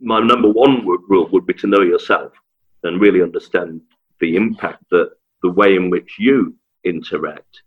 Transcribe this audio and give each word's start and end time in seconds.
my 0.00 0.20
number 0.20 0.48
one 0.48 0.86
rule 0.86 1.28
would 1.32 1.46
be 1.46 1.54
to 1.54 1.66
know 1.66 1.80
yourself 1.80 2.32
and 2.84 3.00
really 3.00 3.22
understand 3.22 3.80
the 4.20 4.36
impact 4.36 4.84
that 4.90 5.10
the 5.42 5.50
way 5.50 5.74
in 5.74 5.90
which 5.90 6.16
you 6.18 6.54
interact 6.84 7.62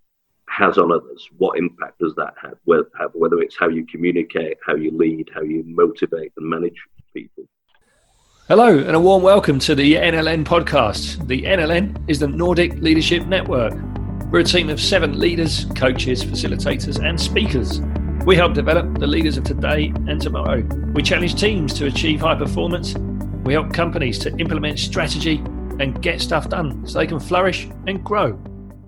has 0.47 0.77
on 0.77 0.91
others. 0.91 1.27
What 1.37 1.57
impact 1.57 1.99
does 1.99 2.13
that 2.15 2.33
have? 2.41 2.55
Whether 2.63 3.39
it's 3.39 3.57
how 3.57 3.69
you 3.69 3.85
communicate, 3.85 4.57
how 4.65 4.75
you 4.75 4.91
lead, 4.91 5.29
how 5.33 5.41
you 5.41 5.63
motivate 5.65 6.31
and 6.37 6.49
manage 6.49 6.75
people. 7.13 7.45
Hello, 8.47 8.77
and 8.77 8.95
a 8.95 8.99
warm 8.99 9.23
welcome 9.23 9.59
to 9.59 9.75
the 9.75 9.95
NLN 9.95 10.43
podcast. 10.43 11.27
The 11.27 11.43
NLN 11.43 12.09
is 12.09 12.19
the 12.19 12.27
Nordic 12.27 12.75
Leadership 12.75 13.27
Network. 13.27 13.73
We're 14.31 14.39
a 14.39 14.43
team 14.43 14.69
of 14.69 14.81
seven 14.81 15.19
leaders, 15.19 15.65
coaches, 15.75 16.23
facilitators, 16.23 17.03
and 17.03 17.19
speakers 17.19 17.81
we 18.25 18.35
help 18.35 18.53
develop 18.53 18.99
the 18.99 19.07
leaders 19.07 19.35
of 19.37 19.43
today 19.43 19.91
and 20.07 20.21
tomorrow. 20.21 20.61
We 20.93 21.01
challenge 21.01 21.39
teams 21.39 21.73
to 21.73 21.87
achieve 21.87 22.21
high 22.21 22.35
performance. 22.35 22.93
We 23.43 23.53
help 23.53 23.73
companies 23.73 24.19
to 24.19 24.35
implement 24.37 24.77
strategy 24.77 25.37
and 25.79 25.99
get 26.03 26.21
stuff 26.21 26.47
done 26.47 26.85
so 26.85 26.99
they 26.99 27.07
can 27.07 27.19
flourish 27.19 27.67
and 27.87 28.03
grow. 28.03 28.39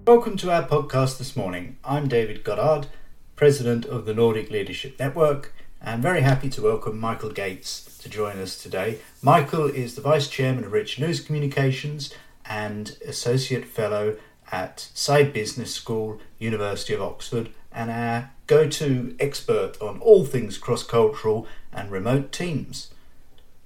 Welcome 0.06 0.38
to 0.38 0.52
our 0.52 0.68
podcast 0.68 1.18
this 1.18 1.36
morning. 1.36 1.78
I'm 1.84 2.08
David 2.08 2.44
Goddard, 2.44 2.88
President 3.36 3.86
of 3.86 4.06
the 4.06 4.14
Nordic 4.14 4.52
Leadership 4.52 5.00
Network, 5.00 5.52
and 5.82 6.04
very 6.04 6.22
happy 6.22 6.50
to 6.52 6.62
welcome 6.62 7.00
Michael 7.00 7.32
Gates 7.32 7.98
to 7.98 8.10
join 8.10 8.38
us 8.38 8.62
today. 8.62 9.00
Michael 9.24 9.66
is 9.66 9.96
the 9.96 10.02
Vice 10.02 10.28
Chairman 10.28 10.64
of 10.64 10.74
Richard 10.74 11.02
Lewis 11.02 11.20
Communications 11.20 12.14
and 12.46 12.98
Associate 13.08 13.66
Fellow 13.66 14.16
at 14.52 14.90
Saïd 14.94 15.34
Business 15.34 15.74
School, 15.74 16.22
University 16.38 16.94
of 16.94 17.02
Oxford, 17.02 17.50
and 17.72 17.90
our 17.90 18.30
go 18.54 18.70
to 18.70 19.16
expert 19.20 19.82
on 19.82 20.00
all 20.00 20.24
things 20.24 20.60
cross 20.60 20.84
cultural 20.84 21.48
and 21.72 21.90
remote 21.90 22.32
teams. 22.32 22.94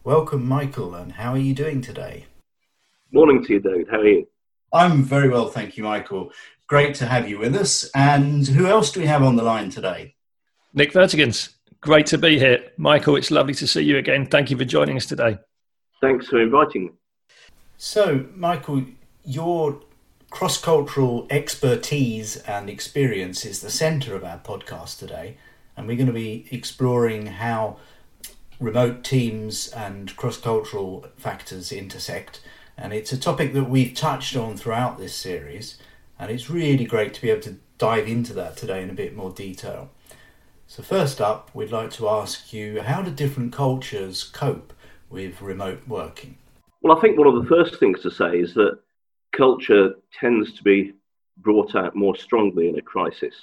Welcome, 0.06 0.48
Michael, 0.48 0.96
and 0.96 1.12
how 1.12 1.34
are 1.34 1.38
you 1.50 1.54
doing 1.54 1.82
today? 1.82 2.28
Morning 3.12 3.44
to 3.44 3.54
you, 3.54 3.60
David. 3.60 3.90
How 3.92 3.98
are 3.98 4.08
you? 4.08 4.28
I'm 4.72 5.04
very 5.04 5.28
well, 5.28 5.50
thank 5.50 5.76
you, 5.76 5.84
Michael. 5.84 6.32
Great 6.68 6.96
to 6.96 7.06
have 7.06 7.28
you 7.28 7.38
with 7.38 7.54
us. 7.54 7.92
And 7.94 8.48
who 8.48 8.66
else 8.66 8.94
do 8.94 9.02
we 9.02 9.08
have 9.08 9.24
on 9.24 9.36
the 9.36 9.44
line 9.44 9.70
today? 9.70 10.16
Nick 10.74 10.94
Vertigans. 10.94 11.50
Great 11.82 12.06
to 12.06 12.18
be 12.18 12.40
here. 12.40 12.72
Michael, 12.78 13.18
it's 13.18 13.30
lovely 13.30 13.56
to 13.56 13.68
see 13.68 13.82
you 13.82 13.98
again. 13.98 14.26
Thank 14.26 14.52
you 14.52 14.58
for 14.58 14.64
joining 14.64 14.96
us 14.96 15.06
today. 15.06 15.38
Thanks 16.00 16.28
for 16.28 16.40
inviting 16.42 16.86
me. 16.86 16.92
So, 17.76 18.26
Michael, 18.34 18.86
you're 19.26 19.82
cross 20.30 20.60
cultural 20.60 21.26
expertise 21.30 22.38
and 22.38 22.70
experience 22.70 23.46
is 23.46 23.62
the 23.62 23.70
centre 23.70 24.16
of 24.16 24.24
our 24.24 24.40
podcast 24.40 25.00
today, 25.00 25.38
and 25.76 25.88
we're 25.88 25.98
going 25.98 26.08
to 26.08 26.14
be 26.14 26.48
exploring 26.52 27.28
how 27.28 27.78
remote 28.60 29.04
teams 29.04 29.68
and 29.70 30.16
cross 30.16 30.38
cultural 30.38 31.06
factors 31.18 31.72
intersect. 31.72 32.42
And 32.78 32.94
it's 32.94 33.12
a 33.12 33.20
topic 33.20 33.54
that 33.54 33.70
we've 33.70 33.94
touched 33.94 34.36
on 34.36 34.58
throughout 34.58 34.98
this 34.98 35.16
series, 35.16 35.78
and 36.20 36.30
it's 36.30 36.50
really 36.50 36.86
great 36.86 37.14
to 37.16 37.22
be 37.22 37.30
able 37.30 37.42
to 37.42 37.58
dive 37.78 38.08
into 38.08 38.34
that 38.34 38.58
today 38.58 38.84
in 38.84 38.90
a 38.90 38.94
bit 38.94 39.16
more 39.16 39.32
detail. 39.32 39.90
So, 40.68 40.84
first 40.84 41.22
up, 41.22 41.50
we'd 41.54 41.72
like 41.72 41.92
to 41.92 42.10
ask 42.10 42.52
you 42.52 42.82
how 42.82 43.02
do 43.02 43.10
different 43.10 43.54
cultures 43.54 44.24
cope 44.24 44.74
with 45.10 45.42
remote 45.42 45.88
working? 45.88 46.38
Well, 46.82 46.96
I 46.96 47.00
think 47.00 47.18
one 47.18 47.28
of 47.28 47.42
the 47.42 47.50
first 47.50 47.80
things 47.80 48.02
to 48.02 48.12
say 48.12 48.40
is 48.40 48.54
that 48.56 48.80
culture 49.36 49.96
tends 50.20 50.54
to 50.54 50.64
be 50.64 50.94
brought 51.38 51.76
out 51.76 51.96
more 51.96 52.16
strongly 52.16 52.70
in 52.70 52.78
a 52.78 52.82
crisis. 52.82 53.36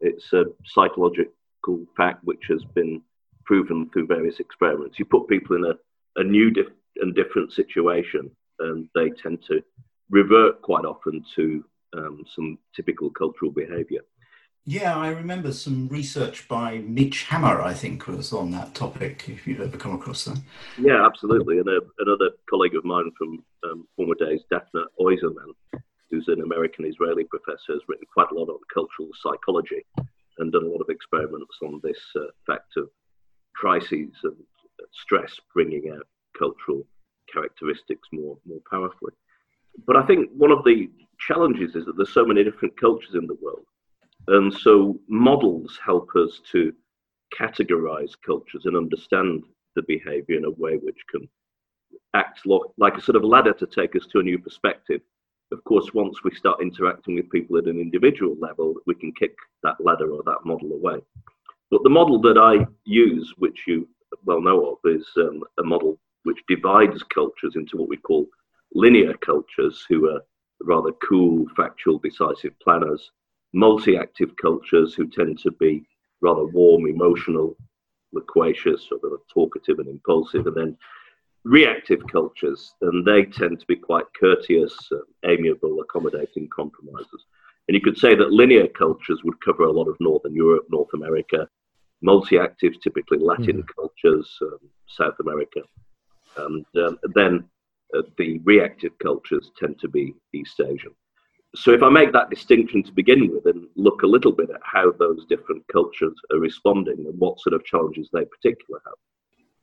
It's 0.00 0.32
a 0.32 0.44
psychological 0.64 1.86
fact 1.96 2.24
which 2.24 2.44
has 2.48 2.64
been 2.64 3.02
proven 3.44 3.90
through 3.90 4.06
various 4.06 4.40
experiments. 4.40 4.98
You 4.98 5.04
put 5.04 5.28
people 5.28 5.56
in 5.56 5.64
a, 5.64 6.20
a 6.20 6.24
new 6.24 6.52
and 6.96 7.14
different 7.14 7.52
situation, 7.52 8.30
and 8.60 8.88
they 8.94 9.10
tend 9.10 9.42
to 9.48 9.62
revert 10.10 10.62
quite 10.62 10.84
often 10.84 11.24
to 11.36 11.64
um, 11.96 12.24
some 12.34 12.58
typical 12.74 13.10
cultural 13.10 13.50
behavior. 13.50 14.00
Yeah, 14.66 14.96
I 14.96 15.08
remember 15.08 15.52
some 15.52 15.88
research 15.88 16.48
by 16.48 16.78
Mitch 16.78 17.24
Hammer, 17.24 17.60
I 17.60 17.74
think, 17.74 18.06
was 18.06 18.32
on 18.32 18.50
that 18.52 18.74
topic, 18.74 19.28
if 19.28 19.46
you've 19.46 19.60
ever 19.60 19.76
come 19.76 19.94
across 19.94 20.24
that. 20.24 20.40
Yeah, 20.78 21.04
absolutely. 21.04 21.58
And 21.58 21.68
a, 21.68 21.80
another 21.98 22.30
colleague 22.48 22.74
of 22.74 22.82
mine 22.82 23.10
from 23.18 23.44
um, 23.64 23.86
former 23.94 24.14
days, 24.14 24.40
Daphne 24.50 24.84
Oyserman, 24.98 25.52
who's 26.10 26.28
an 26.28 26.40
American 26.40 26.86
Israeli 26.86 27.24
professor, 27.24 27.74
has 27.74 27.82
written 27.88 28.06
quite 28.10 28.30
a 28.30 28.34
lot 28.34 28.48
on 28.48 28.58
cultural 28.72 29.10
psychology 29.22 29.84
and 30.38 30.50
done 30.50 30.64
a 30.64 30.68
lot 30.68 30.80
of 30.80 30.88
experiments 30.88 31.58
on 31.62 31.78
this 31.82 32.00
uh, 32.16 32.20
fact 32.46 32.78
of 32.78 32.88
crises 33.54 34.14
and 34.22 34.36
stress 34.92 35.38
bringing 35.52 35.90
out 35.94 36.06
cultural 36.38 36.86
characteristics 37.30 38.08
more, 38.12 38.38
more 38.46 38.60
powerfully. 38.70 39.12
But 39.86 39.96
I 39.96 40.06
think 40.06 40.30
one 40.34 40.50
of 40.50 40.64
the 40.64 40.88
challenges 41.18 41.74
is 41.74 41.84
that 41.84 41.98
there's 41.98 42.14
so 42.14 42.24
many 42.24 42.42
different 42.42 42.80
cultures 42.80 43.14
in 43.14 43.26
the 43.26 43.36
world 43.42 43.66
and 44.28 44.52
so 44.52 44.98
models 45.08 45.78
help 45.84 46.10
us 46.16 46.40
to 46.52 46.72
categorize 47.38 48.12
cultures 48.24 48.64
and 48.64 48.76
understand 48.76 49.42
the 49.76 49.82
behavior 49.82 50.36
in 50.36 50.44
a 50.44 50.50
way 50.50 50.76
which 50.76 51.00
can 51.10 51.28
act 52.14 52.40
like 52.46 52.96
a 52.96 53.00
sort 53.00 53.16
of 53.16 53.24
ladder 53.24 53.52
to 53.52 53.66
take 53.66 53.96
us 53.96 54.06
to 54.06 54.20
a 54.20 54.22
new 54.22 54.38
perspective. 54.38 55.00
Of 55.52 55.62
course, 55.64 55.92
once 55.92 56.24
we 56.24 56.34
start 56.34 56.62
interacting 56.62 57.16
with 57.16 57.30
people 57.30 57.58
at 57.58 57.66
an 57.66 57.78
individual 57.78 58.36
level, 58.40 58.74
we 58.86 58.94
can 58.94 59.12
kick 59.12 59.34
that 59.62 59.76
ladder 59.80 60.10
or 60.10 60.22
that 60.24 60.44
model 60.44 60.72
away. 60.72 61.00
But 61.70 61.82
the 61.82 61.90
model 61.90 62.20
that 62.22 62.38
I 62.38 62.66
use, 62.84 63.32
which 63.38 63.64
you 63.66 63.88
well 64.24 64.40
know 64.40 64.70
of, 64.72 64.78
is 64.84 65.06
um, 65.16 65.42
a 65.58 65.64
model 65.64 65.98
which 66.22 66.38
divides 66.48 67.02
cultures 67.02 67.56
into 67.56 67.76
what 67.76 67.88
we 67.88 67.96
call 67.96 68.26
linear 68.72 69.14
cultures, 69.18 69.84
who 69.88 70.08
are 70.10 70.20
rather 70.62 70.92
cool, 71.06 71.46
factual, 71.56 71.98
decisive 71.98 72.58
planners, 72.60 73.10
multi-active 73.54 74.36
cultures 74.36 74.94
who 74.94 75.06
tend 75.06 75.38
to 75.38 75.52
be 75.52 75.84
rather 76.20 76.44
warm, 76.44 76.86
emotional, 76.86 77.56
loquacious, 78.12 78.88
sort 78.88 79.04
of 79.04 79.20
talkative 79.32 79.78
and 79.78 79.88
impulsive, 79.88 80.46
and 80.46 80.56
then 80.56 80.76
reactive 81.44 82.00
cultures, 82.10 82.74
and 82.80 83.06
they 83.06 83.24
tend 83.24 83.60
to 83.60 83.66
be 83.66 83.76
quite 83.76 84.06
courteous, 84.18 84.76
uh, 84.92 84.96
amiable, 85.28 85.80
accommodating 85.80 86.48
compromisers. 86.54 87.26
And 87.68 87.74
you 87.74 87.80
could 87.80 87.98
say 87.98 88.14
that 88.14 88.32
linear 88.32 88.66
cultures 88.68 89.22
would 89.24 89.40
cover 89.40 89.64
a 89.64 89.72
lot 89.72 89.88
of 89.88 89.96
Northern 90.00 90.34
Europe, 90.34 90.66
North 90.70 90.92
America, 90.94 91.48
multi-active, 92.02 92.80
typically 92.82 93.18
Latin 93.18 93.62
mm. 93.62 93.66
cultures, 93.74 94.36
um, 94.42 94.58
South 94.86 95.14
America, 95.20 95.60
and 96.36 96.66
um, 96.76 96.98
then 97.14 97.44
uh, 97.96 98.02
the 98.18 98.38
reactive 98.44 98.92
cultures 98.98 99.50
tend 99.58 99.78
to 99.78 99.88
be 99.88 100.14
East 100.32 100.60
Asian 100.60 100.94
so 101.54 101.72
if 101.72 101.82
I 101.82 101.88
make 101.88 102.12
that 102.12 102.30
distinction 102.30 102.82
to 102.82 102.92
begin 102.92 103.30
with 103.30 103.46
and 103.46 103.66
look 103.76 104.02
a 104.02 104.06
little 104.06 104.32
bit 104.32 104.50
at 104.50 104.60
how 104.62 104.92
those 104.92 105.24
different 105.26 105.66
cultures 105.68 106.14
are 106.32 106.38
responding 106.38 107.06
and 107.06 107.18
what 107.18 107.40
sort 107.40 107.54
of 107.54 107.64
challenges 107.64 108.08
they 108.12 108.24
particularly 108.24 108.82
have, 108.86 108.94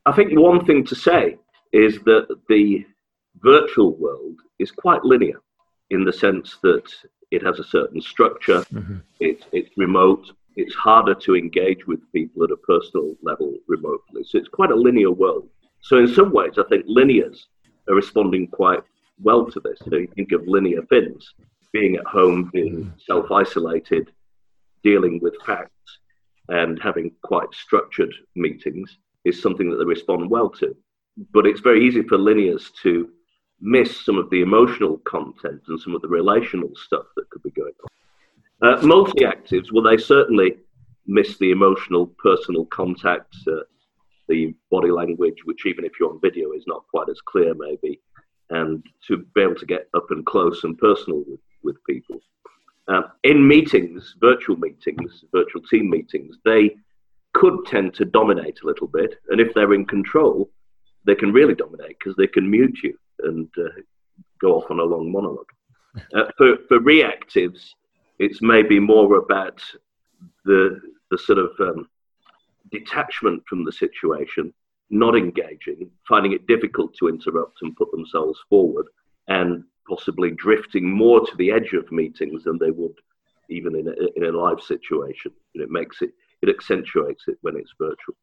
I 0.06 0.12
think 0.12 0.38
one 0.38 0.64
thing 0.64 0.84
to 0.86 0.94
say 0.94 1.38
is 1.72 1.98
that 2.04 2.28
the 2.48 2.86
virtual 3.36 3.94
world 3.96 4.38
is 4.58 4.70
quite 4.70 5.04
linear 5.04 5.40
in 5.90 6.04
the 6.04 6.12
sense 6.12 6.58
that 6.62 6.84
it 7.30 7.42
has 7.42 7.58
a 7.58 7.64
certain 7.64 8.00
structure, 8.00 8.60
mm-hmm. 8.72 8.98
it, 9.20 9.44
it's 9.52 9.76
remote, 9.76 10.30
it's 10.56 10.74
harder 10.74 11.14
to 11.14 11.36
engage 11.36 11.86
with 11.86 12.00
people 12.12 12.44
at 12.44 12.50
a 12.50 12.56
personal 12.56 13.14
level 13.22 13.54
remotely. 13.68 14.22
So 14.24 14.38
it's 14.38 14.48
quite 14.48 14.70
a 14.70 14.76
linear 14.76 15.10
world. 15.10 15.48
So 15.80 15.98
in 15.98 16.08
some 16.08 16.32
ways, 16.32 16.54
I 16.58 16.64
think 16.68 16.86
linears 16.86 17.38
are 17.88 17.94
responding 17.94 18.48
quite 18.48 18.80
well 19.20 19.50
to 19.50 19.60
this. 19.60 19.78
You 19.86 19.98
you 19.98 20.08
think 20.14 20.32
of 20.32 20.46
linear 20.46 20.82
Finns 20.82 21.34
being 21.72 21.96
at 21.96 22.06
home, 22.06 22.50
being 22.52 22.84
mm. 22.84 23.00
self 23.00 23.30
isolated, 23.30 24.10
dealing 24.82 25.20
with 25.20 25.34
facts, 25.44 25.98
and 26.48 26.80
having 26.82 27.12
quite 27.22 27.52
structured 27.52 28.14
meetings 28.36 28.98
is 29.24 29.40
something 29.40 29.70
that 29.70 29.76
they 29.76 29.84
respond 29.84 30.28
well 30.30 30.50
to. 30.50 30.76
But 31.32 31.46
it's 31.46 31.60
very 31.60 31.86
easy 31.86 32.02
for 32.02 32.18
linears 32.18 32.72
to 32.82 33.10
miss 33.60 34.04
some 34.04 34.18
of 34.18 34.28
the 34.30 34.42
emotional 34.42 34.98
content 34.98 35.62
and 35.68 35.80
some 35.80 35.94
of 35.94 36.02
the 36.02 36.08
relational 36.08 36.70
stuff 36.74 37.04
that 37.16 37.30
could 37.30 37.42
be 37.42 37.50
going 37.50 37.72
on. 37.82 38.78
Uh, 38.78 38.82
multi 38.82 39.24
actives, 39.24 39.72
well, 39.72 39.82
they 39.82 39.96
certainly 39.96 40.56
miss 41.06 41.38
the 41.38 41.50
emotional, 41.50 42.06
personal 42.22 42.64
contact, 42.66 43.34
uh, 43.48 43.56
the 44.28 44.54
body 44.70 44.90
language, 44.90 45.38
which 45.44 45.66
even 45.66 45.84
if 45.84 45.92
you're 45.98 46.10
on 46.10 46.20
video 46.20 46.52
is 46.52 46.64
not 46.66 46.84
quite 46.88 47.08
as 47.08 47.20
clear, 47.20 47.54
maybe, 47.54 48.00
and 48.50 48.84
to 49.06 49.18
be 49.34 49.42
able 49.42 49.54
to 49.54 49.66
get 49.66 49.88
up 49.94 50.06
and 50.10 50.26
close 50.26 50.64
and 50.64 50.78
personal 50.78 51.24
with 51.26 51.40
with 51.62 51.82
people. 51.84 52.20
Uh, 52.88 53.02
in 53.22 53.46
meetings, 53.46 54.16
virtual 54.20 54.56
meetings, 54.56 55.24
virtual 55.32 55.62
team 55.62 55.88
meetings, 55.88 56.36
they 56.44 56.74
could 57.32 57.64
tend 57.66 57.94
to 57.94 58.04
dominate 58.04 58.60
a 58.62 58.66
little 58.66 58.88
bit. 58.88 59.14
And 59.28 59.40
if 59.40 59.54
they're 59.54 59.74
in 59.74 59.86
control, 59.86 60.50
they 61.04 61.14
can 61.14 61.32
really 61.32 61.54
dominate 61.54 61.96
because 61.98 62.16
they 62.16 62.26
can 62.26 62.50
mute 62.50 62.78
you 62.82 62.96
and 63.20 63.48
uh, 63.58 63.68
go 64.40 64.56
off 64.56 64.70
on 64.70 64.80
a 64.80 64.84
long 64.84 65.10
monologue. 65.10 65.46
Uh, 66.16 66.24
for, 66.38 66.56
for 66.68 66.80
reactives, 66.80 67.68
it's 68.18 68.40
maybe 68.40 68.80
more 68.80 69.16
about 69.16 69.62
the, 70.46 70.80
the 71.10 71.18
sort 71.18 71.38
of 71.38 71.50
um, 71.60 71.86
detachment 72.70 73.42
from 73.46 73.62
the 73.62 73.72
situation, 73.72 74.54
not 74.88 75.14
engaging, 75.14 75.90
finding 76.08 76.32
it 76.32 76.46
difficult 76.46 76.94
to 76.94 77.08
interrupt 77.08 77.58
and 77.60 77.76
put 77.76 77.90
themselves 77.90 78.38
forward, 78.48 78.86
and 79.28 79.64
possibly 79.92 80.30
drifting 80.30 80.90
more 80.90 81.20
to 81.20 81.36
the 81.36 81.50
edge 81.50 81.72
of 81.72 81.90
meetings 81.92 82.44
than 82.44 82.58
they 82.58 82.70
would 82.70 82.94
even 83.48 83.76
in 83.76 83.88
a, 83.88 83.94
in 84.16 84.24
a 84.24 84.36
live 84.36 84.60
situation. 84.60 85.32
And 85.54 85.62
it 85.62 85.70
makes 85.70 86.00
it, 86.00 86.12
it 86.40 86.48
accentuates 86.48 87.24
it 87.28 87.36
when 87.42 87.56
it's 87.56 87.72
virtual. 87.78 88.16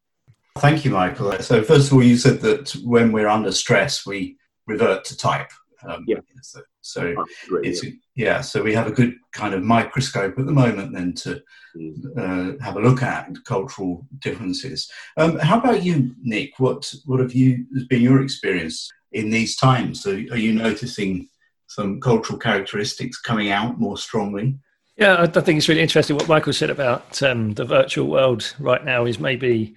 Thank 0.58 0.84
you, 0.84 0.90
Michael. 0.90 1.32
So, 1.40 1.62
first 1.62 1.88
of 1.88 1.94
all, 1.94 2.02
you 2.02 2.16
said 2.16 2.40
that 2.40 2.72
when 2.84 3.12
we're 3.12 3.28
under 3.28 3.52
stress, 3.52 4.04
we 4.04 4.36
revert 4.66 5.04
to 5.06 5.16
type. 5.16 5.50
Um, 5.88 6.04
yeah. 6.06 6.18
So, 6.42 6.60
so 6.82 7.24
it's 7.62 7.82
yeah. 7.84 7.90
yeah. 8.14 8.40
So 8.40 8.62
we 8.62 8.74
have 8.74 8.86
a 8.86 8.92
good 8.92 9.14
kind 9.32 9.54
of 9.54 9.62
microscope 9.62 10.38
at 10.38 10.44
the 10.44 10.52
moment 10.52 10.92
then 10.92 11.14
to 11.14 11.40
mm. 11.74 12.18
uh, 12.18 12.62
have 12.62 12.76
a 12.76 12.80
look 12.80 13.02
at 13.02 13.30
cultural 13.46 14.06
differences. 14.18 14.90
Um, 15.16 15.38
how 15.38 15.58
about 15.58 15.82
you, 15.82 16.14
Nick? 16.22 16.58
What 16.58 16.92
what 17.06 17.20
have 17.20 17.32
you 17.32 17.64
has 17.74 17.84
been 17.84 18.02
your 18.02 18.22
experience 18.22 18.90
in 19.12 19.30
these 19.30 19.56
times? 19.56 20.02
So 20.02 20.10
are 20.10 20.36
you 20.36 20.52
noticing 20.52 21.30
some 21.70 22.00
cultural 22.00 22.36
characteristics 22.36 23.20
coming 23.20 23.52
out 23.52 23.78
more 23.78 23.96
strongly? 23.96 24.58
Yeah, 24.96 25.22
I 25.22 25.26
think 25.26 25.56
it's 25.56 25.68
really 25.68 25.80
interesting 25.80 26.16
what 26.16 26.28
Michael 26.28 26.52
said 26.52 26.68
about 26.68 27.22
um, 27.22 27.54
the 27.54 27.64
virtual 27.64 28.08
world 28.08 28.54
right 28.58 28.84
now. 28.84 29.06
Is 29.06 29.20
maybe 29.20 29.76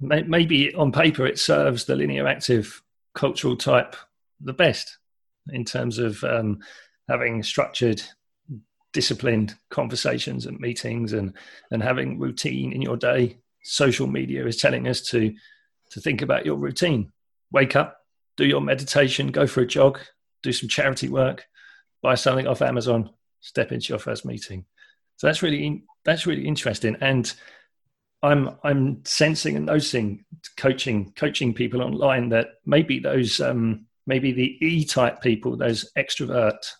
maybe 0.00 0.74
on 0.74 0.90
paper 0.90 1.24
it 1.24 1.38
serves 1.38 1.84
the 1.84 1.94
linear 1.94 2.26
active 2.26 2.82
cultural 3.14 3.56
type 3.56 3.94
the 4.40 4.52
best 4.52 4.98
in 5.52 5.64
terms 5.64 5.98
of 5.98 6.22
um, 6.24 6.58
having 7.08 7.42
structured 7.44 8.02
disciplined 8.92 9.54
conversations 9.70 10.44
and 10.44 10.58
meetings 10.58 11.12
and 11.12 11.34
and 11.70 11.84
having 11.84 12.18
routine 12.18 12.72
in 12.72 12.82
your 12.82 12.96
day 12.96 13.38
social 13.62 14.08
media 14.08 14.44
is 14.44 14.56
telling 14.56 14.88
us 14.88 15.00
to 15.00 15.32
to 15.88 16.00
think 16.00 16.20
about 16.20 16.44
your 16.44 16.56
routine 16.56 17.12
wake 17.52 17.76
up 17.76 17.98
do 18.36 18.44
your 18.44 18.60
meditation 18.60 19.28
go 19.28 19.46
for 19.46 19.60
a 19.60 19.66
jog 19.66 20.00
do 20.42 20.52
some 20.52 20.68
charity 20.68 21.08
work 21.08 21.46
buy 22.02 22.14
something 22.14 22.46
off 22.46 22.62
amazon 22.62 23.10
step 23.42 23.72
into 23.72 23.88
your 23.88 23.98
first 23.98 24.24
meeting. 24.24 24.64
So 25.16 25.26
that's 25.26 25.42
really 25.42 25.84
that's 26.04 26.26
really 26.26 26.46
interesting. 26.46 26.96
And 27.00 27.32
i'm 28.24 28.56
i'm 28.62 29.04
sensing 29.04 29.56
and 29.56 29.66
noticing 29.66 30.24
coaching 30.56 31.12
coaching 31.16 31.52
people 31.52 31.82
online 31.82 32.28
that 32.28 32.50
maybe 32.64 33.00
those 33.00 33.40
um, 33.40 33.86
maybe 34.06 34.32
the 34.32 34.64
E 34.64 34.84
type 34.84 35.20
people, 35.20 35.56
those 35.56 35.90
extrovert 35.96 36.72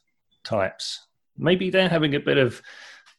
types, 0.44 1.06
maybe 1.36 1.70
they're 1.70 1.88
having 1.88 2.14
a 2.14 2.20
bit 2.20 2.38
of 2.38 2.62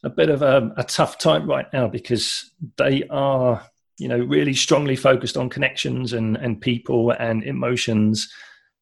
a 0.06 0.10
bit 0.10 0.30
of 0.30 0.42
a, 0.42 0.74
a, 0.76 0.84
tough 0.84 1.18
time 1.18 1.50
right 1.50 1.72
now 1.72 1.88
because 1.88 2.52
they 2.78 3.04
are, 3.10 3.66
you 3.98 4.10
know, 4.10 4.20
really 4.20 4.54
strongly 4.54 4.98
focused 4.98 5.38
on 5.38 5.50
connections 5.50 6.14
and 6.14 6.38
and 6.38 6.62
people 6.62 7.12
and 7.12 7.44
emotions, 7.44 8.32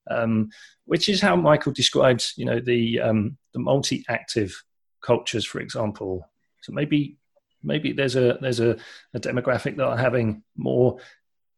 um, 0.10 0.50
which 0.86 1.10
is 1.10 1.22
how 1.22 1.36
Michael 1.36 1.72
describes, 1.72 2.34
you 2.38 2.46
know, 2.46 2.60
the 2.60 3.00
um, 3.00 3.38
the 3.54 3.60
multi-active 3.60 4.64
cultures, 5.02 5.46
for 5.46 5.60
example. 5.60 6.30
So 6.62 6.74
maybe 6.74 7.18
maybe 7.64 7.92
there's 7.94 8.16
a 8.16 8.38
there's 8.42 8.60
a, 8.60 8.78
a 9.14 9.20
demographic 9.20 9.78
that 9.78 9.86
are 9.86 9.98
having 9.98 10.44
more 10.56 11.00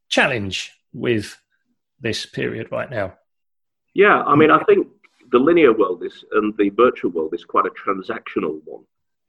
challenge 0.10 0.72
with 0.94 1.38
this 2.00 2.26
period 2.26 2.72
right 2.72 2.90
now. 2.90 3.14
Yeah, 3.94 4.22
I 4.24 4.36
mean, 4.36 4.52
I 4.52 4.64
think 4.64 4.88
the 5.32 5.40
linear 5.40 5.74
world 5.74 6.04
is 6.04 6.24
and 6.34 6.54
the 6.58 6.70
virtual 6.70 7.12
world 7.12 7.34
is 7.34 7.46
quite 7.46 7.66
a 7.66 7.70
transactional 7.70 8.60
one, 8.66 8.84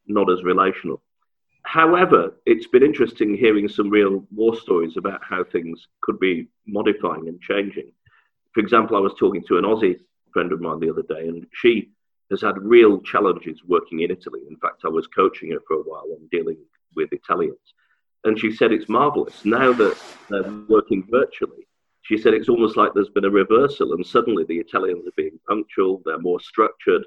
not 0.07 0.31
as 0.31 0.43
relational. 0.43 1.03
However, 1.63 2.35
it's 2.45 2.67
been 2.67 2.83
interesting 2.83 3.35
hearing 3.35 3.69
some 3.69 3.89
real 3.89 4.27
war 4.31 4.55
stories 4.55 4.97
about 4.99 5.23
how 5.25 5.45
things 5.45 5.89
could 6.03 6.21
be 6.21 6.49
modifying 6.67 7.29
and 7.29 7.41
changing. 7.41 7.91
For 8.55 8.61
example, 8.61 8.97
I 8.97 9.01
was 9.01 9.15
talking 9.19 9.43
to 9.49 9.59
an 9.59 9.65
Aussie 9.65 9.99
friend 10.33 10.53
of 10.53 10.61
mine 10.61 10.81
the 10.81 10.91
other 10.91 11.03
day, 11.03 11.29
and 11.29 11.47
she 11.53 11.91
has 12.31 12.41
had 12.41 12.57
real 12.59 13.01
challenges 13.03 13.61
working 13.67 14.01
in 14.01 14.11
Italy. 14.11 14.41
In 14.49 14.57
fact, 14.57 14.83
I 14.85 14.89
was 14.89 15.07
coaching 15.09 15.51
her 15.51 15.59
for 15.67 15.77
a 15.77 15.83
while 15.83 16.07
on 16.13 16.29
dealing 16.31 16.59
with 16.97 17.13
Italians. 17.13 17.75
And 18.25 18.39
she 18.39 18.53
said 18.53 18.73
it's 18.73 18.89
marvelous. 18.89 19.45
Now 19.45 19.73
that 19.73 19.99
they're 20.31 20.51
working 20.69 21.07
virtually, 21.11 21.67
she 22.03 22.17
said 22.17 22.33
it's 22.33 22.49
almost 22.49 22.77
like 22.77 22.95
there's 22.95 23.11
been 23.11 23.25
a 23.25 23.31
reversal, 23.31 23.93
and 23.93 24.07
suddenly 24.07 24.45
the 24.45 24.59
Italians 24.59 25.07
are 25.07 25.13
being 25.17 25.39
punctual, 25.49 26.03
they're 26.05 26.19
more 26.19 26.41
structured, 26.41 27.05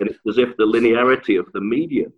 and 0.00 0.08
it's 0.08 0.18
as 0.28 0.38
if 0.38 0.56
the 0.56 0.64
linearity 0.64 1.38
of 1.38 1.50
the 1.52 1.60
medium 1.60 2.12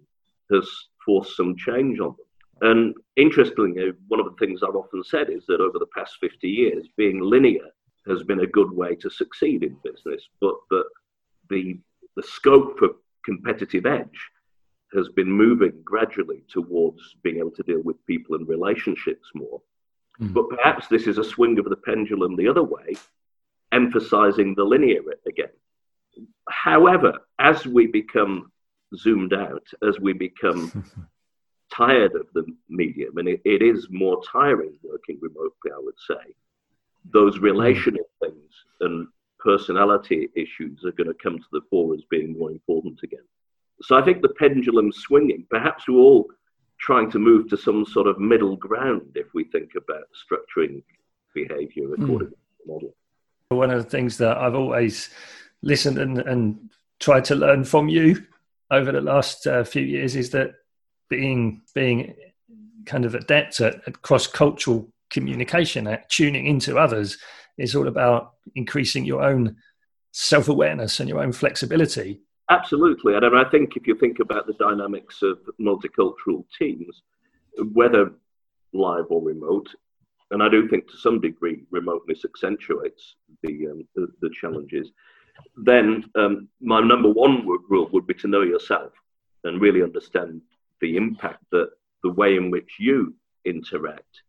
has 0.53 0.69
forced 1.05 1.37
some 1.37 1.57
change 1.57 2.01
on 2.01 2.15
them. 2.17 2.71
And 2.71 2.95
interestingly, 3.17 3.93
one 4.09 4.21
of 4.21 4.27
the 4.27 4.37
things 4.39 4.63
I've 4.63 4.77
often 4.77 5.03
said 5.05 5.31
is 5.31 5.47
that 5.47 5.61
over 5.61 5.79
the 5.79 5.87
past 5.97 6.17
50 6.21 6.49
years, 6.49 6.87
being 6.97 7.21
linear 7.21 7.67
has 8.09 8.23
been 8.23 8.41
a 8.41 8.47
good 8.47 8.71
way 8.71 8.95
to 8.97 9.11
succeed 9.11 9.63
in 9.63 9.77
business, 9.85 10.23
but 10.41 10.55
that 10.71 10.85
the, 11.51 11.79
the 12.17 12.23
scope 12.23 12.79
for 12.79 12.91
competitive 13.25 13.87
edge 13.87 14.31
has 14.95 15.09
been 15.11 15.31
moving 15.31 15.73
gradually 15.85 16.43
towards 16.49 17.17
being 17.23 17.39
able 17.39 17.51
to 17.51 17.63
deal 17.63 17.83
with 17.83 18.05
people 18.07 18.37
and 18.37 18.49
relationships 18.49 19.29
more. 19.35 19.61
Mm. 20.21 20.33
But 20.33 20.49
perhaps 20.49 20.89
this 20.89 21.07
is 21.07 21.19
a 21.19 21.25
swing 21.25 21.59
of 21.59 21.67
the 21.67 21.77
pendulum 21.77 22.37
the 22.37 22.49
other 22.49 22.63
way, 22.63 22.97
emphasizing 23.73 24.55
the 24.55 24.65
linear 24.65 25.01
again. 25.27 25.51
However, 26.49 27.19
as 27.39 27.67
we 27.67 27.87
become 27.87 28.51
zoomed 28.97 29.35
out, 29.35 29.67
as 29.87 30.01
we 30.01 30.15
become 30.15 30.85
tired 31.73 32.15
of 32.15 32.27
the 32.35 32.45
medium, 32.69 33.19
and 33.19 33.29
it, 33.29 33.43
it 33.45 33.63
is 33.63 33.89
more 33.91 34.21
tiring 34.33 34.73
working 34.83 35.19
remotely, 35.21 35.71
I 35.71 35.79
would 35.79 35.99
say, 36.07 36.35
those 37.13 37.39
relational 37.39 38.05
mm. 38.23 38.29
things 38.29 38.53
and 38.81 39.07
personality 39.39 40.29
issues 40.35 40.85
are 40.85 40.93
going 40.93 41.09
to 41.09 41.17
come 41.23 41.39
to 41.39 41.45
the 41.53 41.61
fore 41.71 41.95
as 41.95 42.03
being 42.11 42.39
more 42.39 42.51
important 42.51 43.01
again. 43.03 43.25
So 43.83 43.97
I 43.97 44.03
think 44.05 44.23
the 44.23 44.35
pendulum's 44.39 44.97
swinging. 44.97 45.47
Perhaps 45.51 45.89
we're 45.89 45.97
all 45.97 46.27
trying 46.81 47.11
to 47.11 47.19
move 47.19 47.49
to 47.49 47.57
some 47.57 47.85
sort 47.85 48.07
of 48.07 48.19
middle 48.19 48.57
ground 48.57 49.13
if 49.15 49.27
we 49.35 49.45
think 49.45 49.71
about 49.77 50.05
structuring 50.15 50.83
behavior 51.35 51.93
according 51.95 52.29
mm. 52.29 52.31
to 52.31 52.37
the 52.67 52.73
model. 52.73 52.95
One 53.51 53.71
of 53.71 53.83
the 53.83 53.91
things 53.91 54.19
that 54.19 54.37
I've 54.37 54.55
always 54.55 55.11
listened 55.63 55.99
and, 55.99 56.19
and 56.19 56.71
tried 57.01 57.25
to 57.27 57.35
learn 57.35 57.65
from 57.65 57.89
you 57.89 58.27
over 58.71 58.93
the 58.93 59.01
last 59.01 59.47
uh, 59.47 59.65
few 59.65 59.83
years 59.83 60.15
is 60.17 60.31
that 60.31 60.55
being 61.09 61.63
being 61.75 62.15
kind 62.85 63.05
of 63.05 63.15
adept 63.15 63.61
at, 63.61 63.81
at 63.87 64.03
cross 64.03 64.27
cultural 64.27 64.89
communication, 65.19 65.87
at 65.87 66.09
tuning 66.09 66.47
into 66.47 66.79
others, 66.79 67.19
is 67.59 67.75
all 67.75 67.89
about 67.89 68.35
increasing 68.55 69.05
your 69.05 69.23
own 69.23 69.57
self 70.13 70.49
awareness 70.49 71.01
and 71.01 71.09
your 71.09 71.21
own 71.21 71.33
flexibility. 71.33 72.21
Absolutely. 72.51 73.15
And 73.15 73.27
I 73.27 73.45
think 73.51 73.77
if 73.77 73.87
you 73.87 73.95
think 73.95 74.21
about 74.21 74.47
the 74.47 74.55
dynamics 74.55 75.23
of 75.23 75.39
multicultural 75.61 76.45
teams, 76.59 77.03
whether 77.73 78.13
live 78.73 79.07
or 79.11 79.23
remote, 79.23 79.69
and 80.31 80.43
I 80.43 80.49
do 80.49 80.69
think 80.69 80.91
to 80.91 80.97
some 80.97 81.21
degree 81.21 81.65
remoteness 81.71 82.25
accentuates 82.25 83.17
the, 83.43 83.69
um, 83.69 83.89
the, 83.95 84.09
the, 84.21 84.31
challenges, 84.31 84.91
then 85.57 86.05
um, 86.17 86.49
my 86.61 86.81
number 86.81 87.11
one 87.11 87.47
rule 87.47 87.89
would 87.93 88.07
be 88.07 88.15
to 88.15 88.29
know 88.29 88.43
yourself 88.43 88.93
and 89.45 89.61
really 89.61 89.83
understand 89.83 90.41
the 90.81 90.97
impact 90.97 91.45
that 91.53 91.71
the 92.03 92.13
way 92.13 92.37
in 92.37 92.51
which 92.51 92.77
you 92.79 93.15
interact 93.45 94.23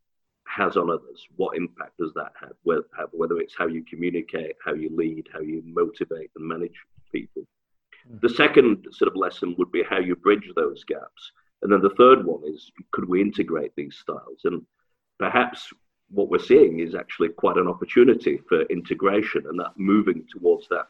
has 0.56 0.78
on 0.78 0.90
others. 0.90 1.26
What 1.36 1.56
impact 1.56 1.98
does 2.00 2.14
that 2.16 2.32
have? 2.42 2.54
Whether 2.64 3.38
it's 3.38 3.56
how 3.58 3.68
you 3.68 3.84
communicate, 3.84 4.56
how 4.66 4.74
you 4.74 4.90
lead, 4.96 5.28
how 5.32 5.42
you 5.42 5.62
motivate 5.66 6.32
and 6.36 6.48
manage 6.48 6.76
people. 7.14 7.44
Mm. 8.12 8.22
The 8.22 8.30
second 8.30 8.88
sort 8.92 9.10
of 9.10 9.16
lesson 9.16 9.56
would 9.58 9.72
be 9.72 9.84
how 9.84 10.00
you 10.00 10.16
bridge 10.16 10.50
those 10.56 10.84
gaps. 10.84 11.32
And 11.62 11.72
then 11.72 11.82
the 11.82 11.96
third 11.98 12.26
one 12.26 12.42
is 12.46 12.72
could 12.92 13.08
we 13.08 13.22
integrate 13.22 13.74
these 13.76 13.96
styles? 13.96 14.42
And 14.46 14.66
perhaps 15.20 15.72
what 16.10 16.30
we're 16.30 16.40
seeing 16.40 16.80
is 16.80 16.96
actually 16.96 17.30
quite 17.30 17.58
an 17.58 17.68
opportunity 17.68 18.40
for 18.48 18.64
integration 18.64 19.44
and 19.48 19.60
that 19.60 19.74
moving 19.78 20.26
towards 20.32 20.68
that 20.70 20.88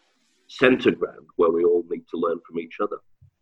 center 0.48 0.92
ground 0.92 1.28
where 1.36 1.52
we 1.52 1.64
all 1.64 1.84
need 1.90 2.08
to 2.10 2.18
learn 2.18 2.40
from 2.48 2.60
each 2.60 2.78
other. 2.82 2.98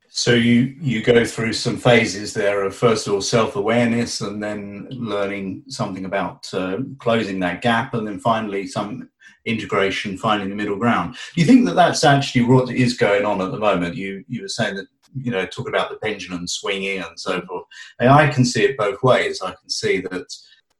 So 0.09 0.33
you 0.33 0.75
you 0.79 1.03
go 1.03 1.25
through 1.25 1.53
some 1.53 1.77
phases 1.77 2.33
there 2.33 2.63
of 2.63 2.75
first 2.75 3.07
of 3.07 3.13
all 3.13 3.21
self 3.21 3.55
awareness, 3.55 4.21
and 4.21 4.41
then 4.41 4.87
learning 4.89 5.63
something 5.67 6.05
about 6.05 6.51
uh, 6.53 6.77
closing 6.99 7.39
that 7.41 7.61
gap, 7.61 7.93
and 7.93 8.07
then 8.07 8.19
finally 8.19 8.67
some 8.67 9.09
integration, 9.45 10.17
finding 10.17 10.49
the 10.49 10.55
middle 10.55 10.77
ground. 10.77 11.15
Do 11.35 11.41
you 11.41 11.47
think 11.47 11.65
that 11.65 11.75
that's 11.75 12.03
actually 12.03 12.43
what 12.43 12.69
is 12.69 12.97
going 12.97 13.25
on 13.25 13.41
at 13.41 13.51
the 13.51 13.59
moment? 13.59 13.95
You 13.95 14.23
you 14.27 14.41
were 14.41 14.47
saying 14.47 14.75
that 14.75 14.87
you 15.15 15.31
know 15.31 15.45
talk 15.45 15.67
about 15.67 15.89
the 15.89 15.97
pendulum 15.97 16.47
swinging 16.47 16.99
and 16.99 17.19
so 17.19 17.41
forth. 17.41 17.65
And 17.99 18.09
I 18.09 18.29
can 18.29 18.45
see 18.45 18.63
it 18.63 18.77
both 18.77 19.03
ways. 19.03 19.41
I 19.41 19.51
can 19.51 19.69
see 19.69 20.01
that 20.01 20.27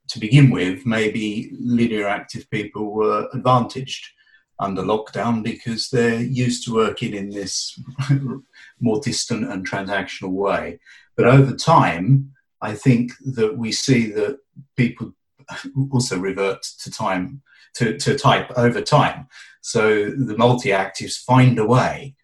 to 0.09 0.19
begin 0.19 0.49
with, 0.49 0.85
maybe 0.85 1.51
linear 1.59 2.07
active 2.07 2.49
people 2.49 2.93
were 2.93 3.27
advantaged 3.33 4.09
under 4.59 4.81
lockdown 4.81 5.43
because 5.43 5.89
they're 5.89 6.21
used 6.21 6.63
to 6.65 6.73
working 6.73 7.13
in 7.13 7.29
this 7.29 7.79
more 8.79 8.99
distant 9.01 9.49
and 9.51 9.69
transactional 9.69 10.31
way. 10.31 10.79
But 11.15 11.27
over 11.27 11.53
time, 11.53 12.31
I 12.61 12.73
think 12.73 13.11
that 13.35 13.57
we 13.57 13.71
see 13.71 14.11
that 14.11 14.39
people 14.75 15.13
also 15.91 16.17
revert 16.19 16.63
to 16.81 16.91
time 16.91 17.41
to, 17.75 17.97
to 17.97 18.17
type 18.17 18.51
over 18.57 18.81
time. 18.81 19.27
So 19.61 20.09
the 20.09 20.35
multi-actives 20.37 21.23
find 21.23 21.59
a 21.59 21.65
way 21.65 22.15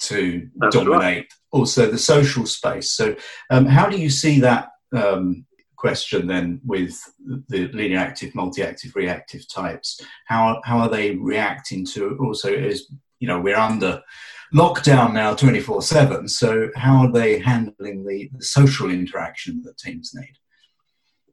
to 0.00 0.48
That's 0.56 0.76
dominate 0.76 1.00
right. 1.00 1.32
also 1.50 1.90
the 1.90 1.98
social 1.98 2.46
space. 2.46 2.92
So 2.92 3.16
um, 3.50 3.66
how 3.66 3.88
do 3.88 3.98
you 3.98 4.10
see 4.10 4.40
that 4.40 4.68
um, 4.94 5.46
question 5.82 6.28
then 6.28 6.60
with 6.64 6.94
the 7.48 7.66
linear 7.78 7.98
active, 7.98 8.34
multi-active, 8.34 8.94
reactive 8.94 9.44
types? 9.60 9.88
How 10.32 10.60
how 10.68 10.78
are 10.78 10.92
they 10.96 11.16
reacting 11.16 11.84
to 11.94 12.02
also 12.24 12.50
is 12.70 12.78
you 13.20 13.28
know 13.28 13.40
we're 13.40 13.64
under 13.70 13.92
lockdown 14.54 15.12
now 15.12 15.34
24/7. 15.34 16.28
So 16.28 16.70
how 16.76 16.94
are 17.04 17.12
they 17.12 17.38
handling 17.38 17.98
the, 18.08 18.30
the 18.36 18.44
social 18.44 18.90
interaction 18.90 19.62
that 19.64 19.78
teams 19.78 20.12
need? 20.14 20.36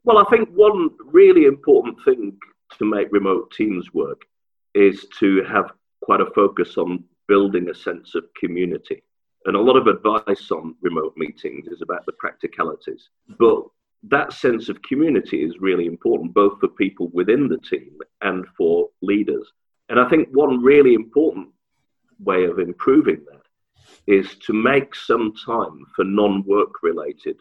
Well, 0.04 0.18
I 0.18 0.24
think 0.30 0.48
one 0.68 0.90
really 1.20 1.44
important 1.44 1.96
thing 2.04 2.22
to 2.78 2.84
make 2.84 3.08
remote 3.12 3.52
teams 3.56 3.84
work 3.92 4.20
is 4.74 5.06
to 5.20 5.44
have 5.44 5.66
quite 6.02 6.22
a 6.22 6.32
focus 6.40 6.78
on 6.78 7.04
building 7.28 7.68
a 7.68 7.74
sense 7.74 8.14
of 8.14 8.24
community. 8.42 9.02
And 9.46 9.56
a 9.56 9.66
lot 9.68 9.76
of 9.76 9.86
advice 9.86 10.50
on 10.50 10.74
remote 10.82 11.14
meetings 11.16 11.66
is 11.68 11.82
about 11.82 12.04
the 12.06 12.12
practicalities. 12.12 13.08
But 13.38 13.62
that 14.04 14.32
sense 14.32 14.68
of 14.68 14.82
community 14.82 15.42
is 15.42 15.60
really 15.60 15.86
important, 15.86 16.32
both 16.32 16.58
for 16.60 16.68
people 16.68 17.08
within 17.12 17.48
the 17.48 17.58
team 17.58 17.98
and 18.22 18.46
for 18.56 18.88
leaders. 19.02 19.46
And 19.88 20.00
I 20.00 20.08
think 20.08 20.28
one 20.32 20.62
really 20.62 20.94
important 20.94 21.48
way 22.18 22.44
of 22.44 22.58
improving 22.58 23.24
that 23.30 23.42
is 24.06 24.36
to 24.46 24.52
make 24.52 24.94
some 24.94 25.34
time 25.44 25.84
for 25.94 26.04
non 26.04 26.44
work 26.44 26.82
related 26.82 27.36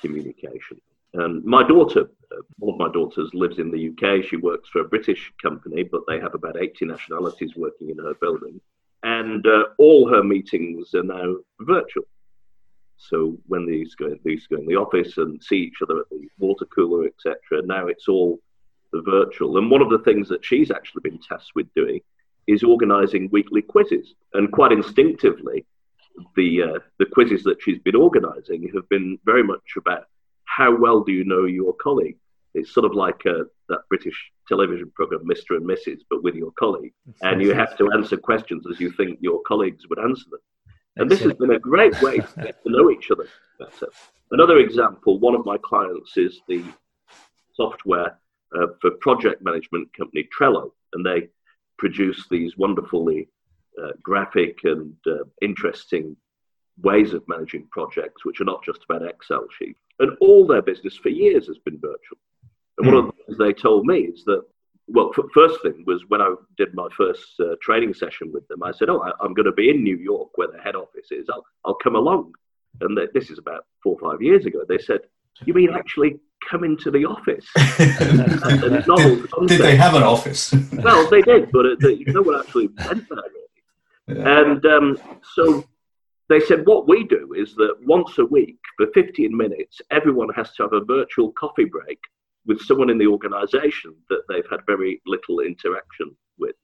communication. 0.00 0.80
And 1.14 1.44
my 1.44 1.66
daughter, 1.66 2.10
uh, 2.32 2.42
one 2.58 2.74
of 2.74 2.78
my 2.78 2.92
daughters, 2.92 3.30
lives 3.34 3.58
in 3.58 3.70
the 3.70 3.88
UK. 3.88 4.24
She 4.24 4.36
works 4.36 4.68
for 4.68 4.80
a 4.80 4.88
British 4.88 5.32
company, 5.42 5.82
but 5.82 6.02
they 6.06 6.20
have 6.20 6.34
about 6.34 6.56
80 6.60 6.86
nationalities 6.86 7.56
working 7.56 7.90
in 7.90 7.98
her 7.98 8.14
building. 8.14 8.60
And 9.02 9.46
uh, 9.46 9.64
all 9.78 10.08
her 10.08 10.22
meetings 10.22 10.94
are 10.94 11.02
now 11.02 11.36
virtual. 11.60 12.04
So 12.98 13.38
when 13.46 13.64
they 13.64 13.76
used, 13.76 13.96
go, 13.96 14.14
they 14.24 14.32
used 14.32 14.48
to 14.48 14.56
go 14.56 14.60
in 14.60 14.66
the 14.66 14.76
office 14.76 15.16
and 15.16 15.42
see 15.42 15.56
each 15.56 15.80
other 15.82 16.00
at 16.00 16.10
the 16.10 16.28
water 16.38 16.66
cooler, 16.66 17.06
etc., 17.06 17.62
now 17.64 17.86
it's 17.86 18.08
all 18.08 18.40
the 18.92 19.02
virtual. 19.02 19.56
And 19.56 19.70
one 19.70 19.82
of 19.82 19.90
the 19.90 20.00
things 20.00 20.28
that 20.28 20.44
she's 20.44 20.70
actually 20.70 21.02
been 21.02 21.20
tasked 21.20 21.52
with 21.54 21.72
doing 21.74 22.00
is 22.46 22.62
organising 22.64 23.28
weekly 23.30 23.62
quizzes. 23.62 24.14
And 24.34 24.50
quite 24.50 24.72
instinctively, 24.72 25.64
the 26.34 26.62
uh, 26.62 26.78
the 26.98 27.06
quizzes 27.06 27.44
that 27.44 27.62
she's 27.62 27.78
been 27.78 27.94
organising 27.94 28.70
have 28.74 28.88
been 28.88 29.18
very 29.24 29.44
much 29.44 29.74
about 29.76 30.06
how 30.44 30.74
well 30.74 31.00
do 31.00 31.12
you 31.12 31.24
know 31.24 31.44
your 31.44 31.74
colleague? 31.74 32.18
It's 32.54 32.72
sort 32.72 32.86
of 32.86 32.94
like 32.94 33.24
uh, 33.26 33.44
that 33.68 33.80
British 33.88 34.32
television 34.48 34.90
program, 34.94 35.24
Mr. 35.24 35.56
and 35.56 35.64
Mrs., 35.64 36.00
but 36.10 36.24
with 36.24 36.34
your 36.34 36.50
colleague. 36.58 36.94
And 37.22 37.40
you 37.42 37.52
have 37.54 37.76
to 37.78 37.92
answer 37.92 38.16
questions 38.16 38.66
as 38.68 38.80
you 38.80 38.90
think 38.90 39.18
your 39.20 39.40
colleagues 39.46 39.86
would 39.88 39.98
answer 39.98 40.24
them. 40.30 40.40
And 40.98 41.10
this 41.10 41.20
has 41.20 41.32
been 41.34 41.52
a 41.52 41.58
great 41.58 42.00
way 42.02 42.18
to 42.18 42.28
get 42.42 42.62
to 42.64 42.70
know 42.70 42.90
each 42.90 43.10
other 43.10 43.26
better. 43.58 43.88
Another 44.30 44.58
example, 44.58 45.18
one 45.18 45.34
of 45.34 45.46
my 45.46 45.56
clients 45.58 46.16
is 46.16 46.40
the 46.48 46.62
software 47.54 48.18
uh, 48.56 48.66
for 48.80 48.90
project 49.00 49.42
management 49.42 49.92
company 49.96 50.28
Trello, 50.36 50.72
and 50.92 51.06
they 51.06 51.28
produce 51.78 52.26
these 52.28 52.58
wonderfully 52.58 53.28
uh, 53.82 53.92
graphic 54.02 54.58
and 54.64 54.94
uh, 55.06 55.24
interesting 55.40 56.16
ways 56.82 57.12
of 57.14 57.22
managing 57.28 57.66
projects, 57.70 58.24
which 58.24 58.40
are 58.40 58.44
not 58.44 58.64
just 58.64 58.80
about 58.88 59.06
Excel 59.06 59.46
sheets. 59.56 59.80
And 60.00 60.16
all 60.20 60.46
their 60.46 60.62
business 60.62 60.96
for 60.96 61.08
years 61.08 61.46
has 61.46 61.58
been 61.58 61.78
virtual. 61.78 62.18
And 62.78 62.86
one 62.86 62.96
of 62.96 63.06
the 63.06 63.12
things 63.12 63.38
they 63.38 63.52
told 63.52 63.86
me 63.86 64.00
is 64.00 64.24
that, 64.24 64.42
well, 64.88 65.10
f- 65.16 65.24
first 65.34 65.60
thing 65.62 65.84
was 65.86 66.02
when 66.08 66.20
I 66.20 66.34
did 66.56 66.74
my 66.74 66.88
first 66.96 67.38
uh, 67.40 67.54
training 67.62 67.94
session 67.94 68.32
with 68.32 68.46
them, 68.48 68.62
I 68.62 68.72
said, 68.72 68.88
Oh, 68.88 69.00
I, 69.00 69.24
am 69.24 69.34
going 69.34 69.46
to 69.46 69.52
be 69.52 69.70
in 69.70 69.82
New 69.82 69.96
York 69.96 70.30
where 70.36 70.48
the 70.48 70.60
head 70.60 70.74
office 70.74 71.10
is. 71.10 71.28
I'll, 71.30 71.44
I'll 71.64 71.74
come 71.74 71.94
along. 71.94 72.32
And 72.80 72.96
they, 72.96 73.06
this 73.12 73.30
is 73.30 73.38
about 73.38 73.66
four 73.82 73.96
or 74.00 74.12
five 74.12 74.22
years 74.22 74.46
ago. 74.46 74.60
They 74.68 74.78
said, 74.78 75.00
You 75.44 75.54
mean 75.54 75.70
actually 75.74 76.20
come 76.48 76.64
into 76.64 76.90
the 76.90 77.04
office? 77.04 77.46
did, 77.78 79.48
did, 79.48 79.60
they 79.60 79.76
have 79.76 79.94
an 79.94 80.02
office? 80.02 80.54
well, 80.72 81.08
they 81.10 81.22
did, 81.22 81.50
but 81.52 81.66
it, 81.66 81.80
they, 81.80 81.96
no 82.12 82.22
one 82.22 82.38
actually 82.38 82.68
went 82.86 83.08
there 83.08 83.18
really. 83.18 84.20
Yeah. 84.20 84.40
And 84.40 84.64
um, 84.64 84.98
so 85.34 85.64
they 86.30 86.40
said 86.40 86.66
what 86.66 86.88
we 86.88 87.04
do 87.04 87.34
is 87.36 87.54
that 87.56 87.76
once 87.82 88.18
a 88.18 88.24
week 88.24 88.58
for 88.76 88.86
15 88.94 89.36
minutes, 89.36 89.82
everyone 89.90 90.28
has 90.34 90.52
to 90.52 90.62
have 90.62 90.72
a 90.72 90.84
virtual 90.84 91.32
coffee 91.32 91.66
break 91.66 91.98
with 92.48 92.60
someone 92.62 92.90
in 92.90 92.98
the 92.98 93.06
organization 93.06 93.94
that 94.08 94.22
they've 94.28 94.50
had 94.50 94.66
very 94.66 95.00
little 95.06 95.40
interaction 95.40 96.16
with. 96.38 96.56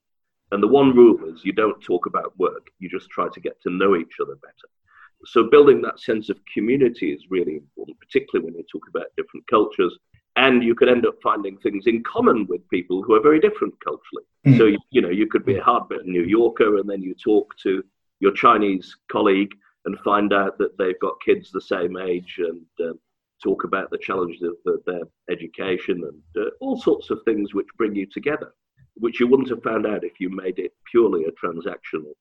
And 0.50 0.62
the 0.62 0.68
one 0.68 0.96
rule 0.96 1.18
is 1.26 1.44
you 1.44 1.52
don't 1.52 1.80
talk 1.80 2.06
about 2.06 2.36
work, 2.38 2.66
you 2.80 2.88
just 2.88 3.10
try 3.10 3.28
to 3.32 3.40
get 3.40 3.60
to 3.62 3.70
know 3.70 3.94
each 3.94 4.16
other 4.20 4.34
better. 4.36 4.68
So, 5.26 5.48
building 5.48 5.80
that 5.82 6.00
sense 6.00 6.28
of 6.28 6.38
community 6.52 7.12
is 7.12 7.30
really 7.30 7.54
important, 7.56 7.98
particularly 8.00 8.46
when 8.46 8.58
you 8.58 8.64
talk 8.70 8.82
about 8.88 9.06
different 9.16 9.46
cultures. 9.48 9.96
And 10.36 10.64
you 10.64 10.74
could 10.74 10.88
end 10.88 11.06
up 11.06 11.14
finding 11.22 11.56
things 11.58 11.86
in 11.86 12.02
common 12.02 12.46
with 12.48 12.68
people 12.68 13.04
who 13.04 13.14
are 13.14 13.22
very 13.22 13.38
different 13.38 13.72
culturally. 13.84 14.24
Mm. 14.44 14.58
So, 14.58 14.66
you, 14.66 14.78
you 14.90 15.00
know, 15.00 15.10
you 15.10 15.28
could 15.28 15.46
be 15.46 15.56
a 15.56 15.62
hard-bitten 15.62 16.10
New 16.10 16.24
Yorker 16.24 16.78
and 16.78 16.90
then 16.90 17.02
you 17.02 17.14
talk 17.14 17.56
to 17.58 17.84
your 18.18 18.32
Chinese 18.32 18.96
colleague 19.12 19.54
and 19.84 19.96
find 20.00 20.32
out 20.32 20.58
that 20.58 20.76
they've 20.76 20.98
got 20.98 21.22
kids 21.24 21.52
the 21.52 21.60
same 21.60 21.96
age 21.96 22.38
and 22.38 22.66
uh, 22.84 22.94
talk 23.44 23.64
about 23.64 23.90
the 23.90 23.98
challenges 23.98 24.42
of, 24.42 24.54
of 24.66 24.80
their 24.86 25.02
education 25.30 26.02
and 26.02 26.44
uh, 26.46 26.50
all 26.60 26.80
sorts 26.80 27.10
of 27.10 27.20
things 27.24 27.54
which 27.54 27.66
bring 27.76 27.94
you 27.94 28.06
together, 28.06 28.52
which 28.94 29.20
you 29.20 29.28
wouldn't 29.28 29.50
have 29.50 29.62
found 29.62 29.86
out 29.86 30.02
if 30.02 30.18
you 30.18 30.30
made 30.30 30.58
it 30.58 30.72
purely 30.90 31.24
a 31.24 31.32
transactional 31.32 32.14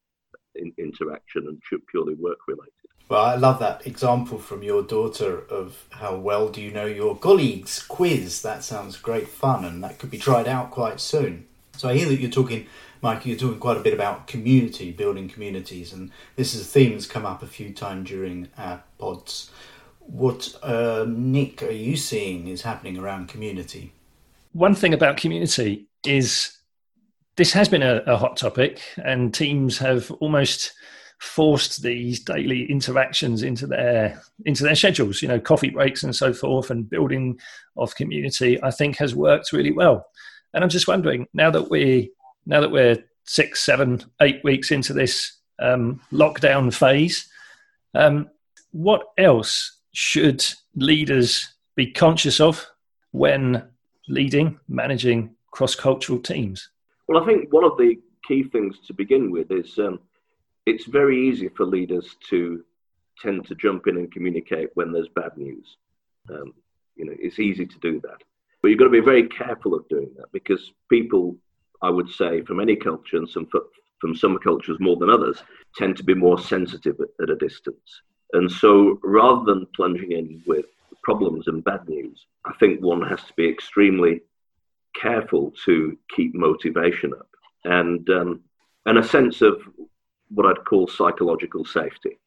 in- 0.56 0.74
interaction 0.78 1.48
and 1.48 1.62
purely 1.90 2.14
work 2.16 2.40
related. 2.48 2.74
Well, 3.10 3.24
I 3.24 3.36
love 3.36 3.60
that 3.60 3.88
example 3.88 4.38
from 4.38 4.64
your 4.64 4.84
daughter 4.84 5.40
of 5.50 5.86
how 5.92 6.16
well 6.16 6.50
do 6.50 6.62
you 6.62 6.72
know 6.72 6.86
your 6.86 7.18
colleagues 7.18 7.82
quiz. 7.84 8.42
That 8.42 8.64
sounds 8.64 8.98
great 8.98 9.28
fun, 9.28 9.66
and 9.66 9.84
that 9.84 10.00
could 10.00 10.10
be 10.10 10.18
tried 10.18 10.48
out 10.48 10.72
quite 10.72 11.00
soon. 11.00 11.48
So 11.76 11.90
I 11.90 11.98
hear 11.98 12.08
that 12.08 12.20
you're 12.20 12.32
talking 12.32 12.68
Mike, 13.04 13.26
you're 13.26 13.38
talking 13.38 13.60
quite 13.60 13.76
a 13.76 13.82
bit 13.82 13.94
about 13.94 14.28
community, 14.28 14.90
building 14.94 15.28
communities, 15.28 15.92
and 15.92 16.10
this 16.38 16.56
is 16.56 16.62
a 16.62 16.66
theme 16.66 16.94
that's 16.94 17.06
come 17.06 17.26
up 17.26 17.44
a 17.44 17.48
few 17.48 17.74
times 17.74 18.08
during 18.08 18.48
our 18.58 18.82
pods. 18.98 19.52
What, 20.06 20.56
uh, 20.62 21.06
Nick, 21.08 21.64
are 21.64 21.72
you 21.72 21.98
seeing 21.98 22.48
is 22.48 22.62
happening 22.62 22.98
around 22.98 23.28
community? 23.28 23.94
One 24.54 24.76
thing 24.76 24.94
about 24.94 25.18
community 25.18 25.88
is 26.06 26.58
this 27.36 27.54
has 27.54 27.68
been 27.68 27.82
a, 27.82 28.04
a 28.06 28.18
hot 28.18 28.38
topic, 28.38 28.82
and 29.04 29.34
teams 29.34 29.78
have 29.80 30.12
almost 30.20 30.74
forced 31.20 31.82
these 31.82 32.20
daily 32.20 32.70
interactions 32.70 33.44
into 33.44 33.66
their 33.66 34.22
into 34.46 34.62
their 34.62 34.76
schedules 34.76 35.22
you 35.22 35.28
know 35.28 35.40
coffee 35.40 35.70
breaks 35.70 36.04
and 36.04 36.14
so 36.14 36.34
forth 36.34 36.70
and 36.70 36.90
building 36.90 37.40
of 37.78 37.96
community 37.96 38.62
i 38.62 38.70
think 38.70 38.98
has 38.98 39.16
worked 39.16 39.54
really 39.54 39.72
well 39.72 40.06
and 40.54 40.66
i'm 40.66 40.70
just 40.70 40.86
wondering 40.86 41.26
now 41.34 41.50
that 41.50 41.70
we 41.70 42.12
now 42.46 42.60
that 42.60 42.72
we're 42.72 43.02
six, 43.26 43.64
seven, 43.64 44.04
eight 44.22 44.44
weeks 44.44 44.72
into 44.72 44.94
this 44.94 45.38
um, 45.60 46.02
lockdown 46.12 46.74
phase, 46.74 47.28
um, 47.94 48.30
what 48.72 49.04
else 49.18 49.80
should 49.94 50.44
leaders 50.76 51.56
be 51.76 51.92
conscious 51.92 52.40
of 52.40 52.66
when 53.12 53.64
leading, 54.08 54.60
managing 54.68 55.36
cross 55.52 55.76
cultural 55.76 56.20
teams? 56.20 56.70
Well, 57.08 57.22
I 57.22 57.26
think 57.26 57.52
one 57.52 57.64
of 57.64 57.78
the 57.78 58.00
key 58.28 58.44
things 58.44 58.78
to 58.88 58.94
begin 58.94 59.32
with 59.32 59.52
is 59.52 59.78
um, 59.78 60.00
it's 60.66 60.86
very 60.86 61.30
easy 61.30 61.50
for 61.50 61.66
leaders 61.66 62.16
to 62.30 62.64
tend 63.22 63.46
to 63.48 63.56
jump 63.56 63.88
in 63.88 63.98
and 63.98 64.12
communicate 64.12 64.70
when 64.74 64.92
there's 64.92 65.10
bad 65.16 65.38
news. 65.38 65.78
Um, 66.30 66.54
you 66.96 67.06
know, 67.06 67.14
it's 67.20 67.40
easy 67.40 67.66
to 67.66 67.80
do 67.80 68.00
that. 68.02 68.24
But 68.62 68.70
you've 68.70 68.80
got 68.80 68.86
to 68.86 68.92
be 68.92 69.00
very 69.00 69.28
careful 69.28 69.74
of 69.74 69.88
doing 69.90 70.10
that 70.18 70.32
because 70.32 70.72
people 70.90 71.38
I 71.84 71.90
would 71.90 72.10
say, 72.10 72.42
from 72.42 72.62
any 72.62 72.78
culture 72.78 73.18
and 73.18 73.30
some 73.30 73.48
from 74.00 74.16
some 74.16 74.40
cultures 74.40 74.78
more 74.80 74.96
than 74.96 75.10
others, 75.10 75.44
tend 75.76 75.98
to 75.98 76.04
be 76.04 76.14
more 76.14 76.40
sensitive 76.40 76.96
at, 77.00 77.10
at 77.22 77.30
a 77.30 77.36
distance. 77.36 78.02
And 78.34 78.52
so, 78.52 79.00
rather 79.04 79.46
than 79.46 79.68
plunging 79.76 80.12
in 80.12 80.44
with 80.46 80.66
problems 81.04 81.48
and 81.48 81.64
bad 81.64 81.88
news, 81.88 82.26
I 82.46 82.54
think 82.60 82.82
one 82.82 83.02
has 83.04 83.24
to 83.24 83.34
be 83.38 83.48
extremely 83.48 84.22
careful 84.96 85.54
to 85.66 85.98
keep 86.16 86.36
motivation 86.36 87.14
up 87.14 87.28
and 87.64 88.08
um, 88.10 88.42
and 88.86 88.98
a 88.98 89.04
sense 89.04 89.42
of 89.42 89.62
what 90.30 90.46
I'd 90.46 90.66
call 90.66 90.88
psychological 90.88 91.64
safety. 91.64 92.20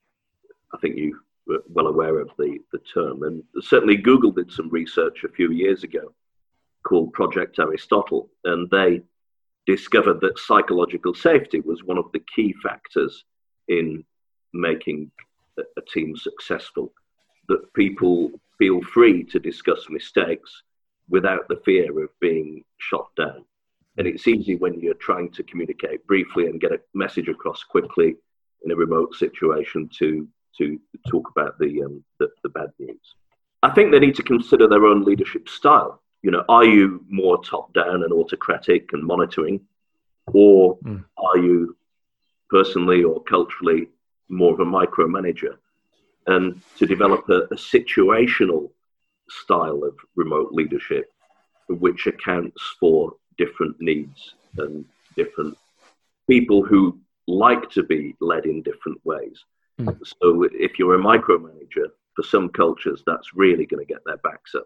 I 0.73 0.79
think 0.79 0.97
you 0.97 1.21
were 1.47 1.63
well 1.69 1.87
aware 1.87 2.19
of 2.19 2.31
the, 2.39 2.59
the 2.73 2.79
term, 2.79 3.23
and 3.25 3.43
certainly 3.61 3.97
Google 3.97 4.31
did 4.31 4.51
some 4.51 4.69
research 4.71 5.25
a 5.25 5.29
few 5.33 5.51
years 5.53 5.83
ago 5.83 6.13
called 6.87 7.13
Project 7.13 7.59
Aristotle, 7.59 8.31
and 8.45 8.71
they 8.71 9.03
discovered 9.67 10.21
that 10.21 10.39
psychological 10.39 11.15
safety 11.15 11.61
was 11.61 11.83
one 11.83 11.99
of 11.99 12.11
the 12.13 12.23
key 12.35 12.55
factors 12.63 13.25
in 13.69 14.05
making 14.53 15.11
a 15.59 15.81
team 15.83 16.17
successful. 16.17 16.93
That 17.49 17.73
people 17.75 18.33
feel 18.59 18.83
free 18.83 19.23
to 19.25 19.39
discuss 19.39 19.89
mistakes, 19.89 20.63
without 21.09 21.49
the 21.49 21.61
fear 21.65 22.03
of 22.03 22.11
being 22.21 22.65
shot 22.79 23.09
down. 23.17 23.45
And 23.99 24.07
it's 24.07 24.29
easy 24.29 24.57
when 24.57 24.81
you're 24.81 24.95
trying 24.95 25.31
to 25.33 25.43
communicate 25.43 26.07
briefly 26.07 26.47
and 26.47 26.61
get 26.61 26.73
a 26.73 26.81
message 26.95 27.29
across 27.29 27.63
quickly 27.63 28.17
in 28.65 28.71
a 28.71 28.77
remote 28.77 29.15
situation 29.15 29.89
to 29.99 30.29
to 30.59 30.81
talk 31.07 31.31
about 31.37 31.59
the, 31.59 31.83
um, 31.83 32.03
the, 32.19 32.29
the 32.43 32.49
bad 32.49 32.71
news. 32.79 33.15
I 33.63 33.69
think 33.73 33.93
they 33.93 33.99
need 33.99 34.15
to 34.15 34.23
consider 34.23 34.67
their 34.67 34.87
own 34.87 35.05
leadership 35.05 35.51
style. 35.51 36.01
You 36.23 36.31
know, 36.31 36.45
are 36.49 36.65
you 36.65 37.05
more 37.11 37.43
top 37.45 37.75
down 37.75 38.03
and 38.03 38.11
autocratic 38.11 38.95
and 38.95 39.05
monitoring, 39.05 39.61
or 40.33 40.79
mm. 40.79 41.05
are 41.19 41.37
you 41.37 41.77
personally 42.49 43.05
or 43.05 43.23
culturally 43.25 43.89
more 44.29 44.53
of 44.53 44.61
a 44.61 44.65
micromanager? 44.65 45.57
And 46.27 46.61
to 46.79 46.87
develop 46.87 47.29
a, 47.29 47.43
a 47.53 47.57
situational 47.57 48.71
style 49.29 49.83
of 49.85 49.97
remote 50.17 50.53
leadership, 50.53 51.13
which 51.69 52.07
accounts 52.07 52.63
for 52.81 53.15
different 53.39 53.77
needs 53.81 54.35
and 54.59 54.85
different 55.17 55.57
people 56.29 56.65
who 56.65 56.99
like 57.27 57.71
to 57.71 57.83
be 57.83 58.15
led 58.21 58.47
in 58.47 58.63
different 58.63 59.01
ways. 59.05 59.45
Mm. 59.81 59.99
So 60.21 60.45
if 60.53 60.79
you're 60.79 60.95
a 60.95 60.99
micromanager, 60.99 61.89
for 62.17 62.23
some 62.23 62.49
cultures, 62.49 63.03
that's 63.07 63.35
really 63.35 63.67
going 63.67 63.87
to 63.87 63.93
get 63.93 64.03
their 64.07 64.17
backs 64.19 64.55
up. 64.55 64.65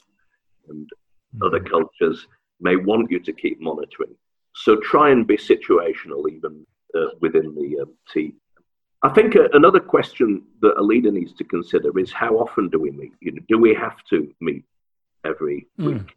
And 0.68 0.88
mm. 1.36 1.46
other 1.46 1.60
cultures 1.60 2.26
may 2.60 2.76
want 2.76 3.10
you 3.10 3.18
to 3.18 3.32
keep 3.32 3.60
monitoring. 3.60 4.14
So 4.54 4.76
try 4.76 5.10
and 5.10 5.26
be 5.26 5.36
situational 5.36 6.30
even 6.30 6.64
uh, 6.94 7.08
within 7.20 7.54
the 7.54 7.82
um, 7.82 7.92
team. 8.12 8.34
I 9.02 9.08
think 9.08 9.34
uh, 9.34 9.48
another 9.52 9.80
question 9.80 10.42
that 10.60 10.78
a 10.78 10.82
leader 10.82 11.10
needs 11.10 11.32
to 11.34 11.44
consider 11.44 11.96
is 11.98 12.12
how 12.12 12.36
often 12.36 12.68
do 12.68 12.78
we 12.78 12.90
meet? 12.90 13.12
You 13.20 13.32
know, 13.32 13.42
do 13.48 13.58
we 13.58 13.74
have 13.74 14.02
to 14.10 14.32
meet 14.40 14.64
every 15.24 15.66
mm. 15.78 15.86
week 15.86 16.16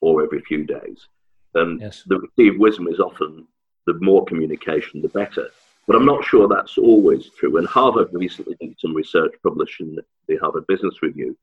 or 0.00 0.22
every 0.22 0.40
few 0.40 0.64
days? 0.64 1.06
And 1.54 1.80
yes. 1.80 2.02
the 2.06 2.18
received 2.18 2.58
wisdom 2.58 2.88
is 2.88 2.98
often 2.98 3.46
the 3.86 3.94
more 4.00 4.24
communication, 4.24 5.02
the 5.02 5.08
better. 5.08 5.48
But 5.86 5.96
I'm 5.96 6.06
not 6.06 6.24
sure 6.24 6.48
that's 6.48 6.78
always 6.78 7.28
true. 7.38 7.58
And 7.58 7.66
Harvard 7.66 8.08
recently 8.12 8.56
did 8.58 8.74
some 8.78 8.94
research 8.94 9.34
published 9.42 9.80
in 9.80 9.98
the 10.26 10.36
Harvard 10.38 10.66
Business 10.66 11.02
Review 11.02 11.36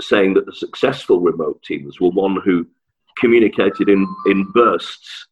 saying 0.00 0.34
that 0.34 0.44
the 0.44 0.52
successful 0.52 1.20
remote 1.20 1.62
teams 1.62 2.00
were 2.00 2.10
one 2.10 2.40
who 2.44 2.66
communicated 3.18 3.88
in, 3.88 4.06
in 4.26 4.44
bursts. 4.52 5.28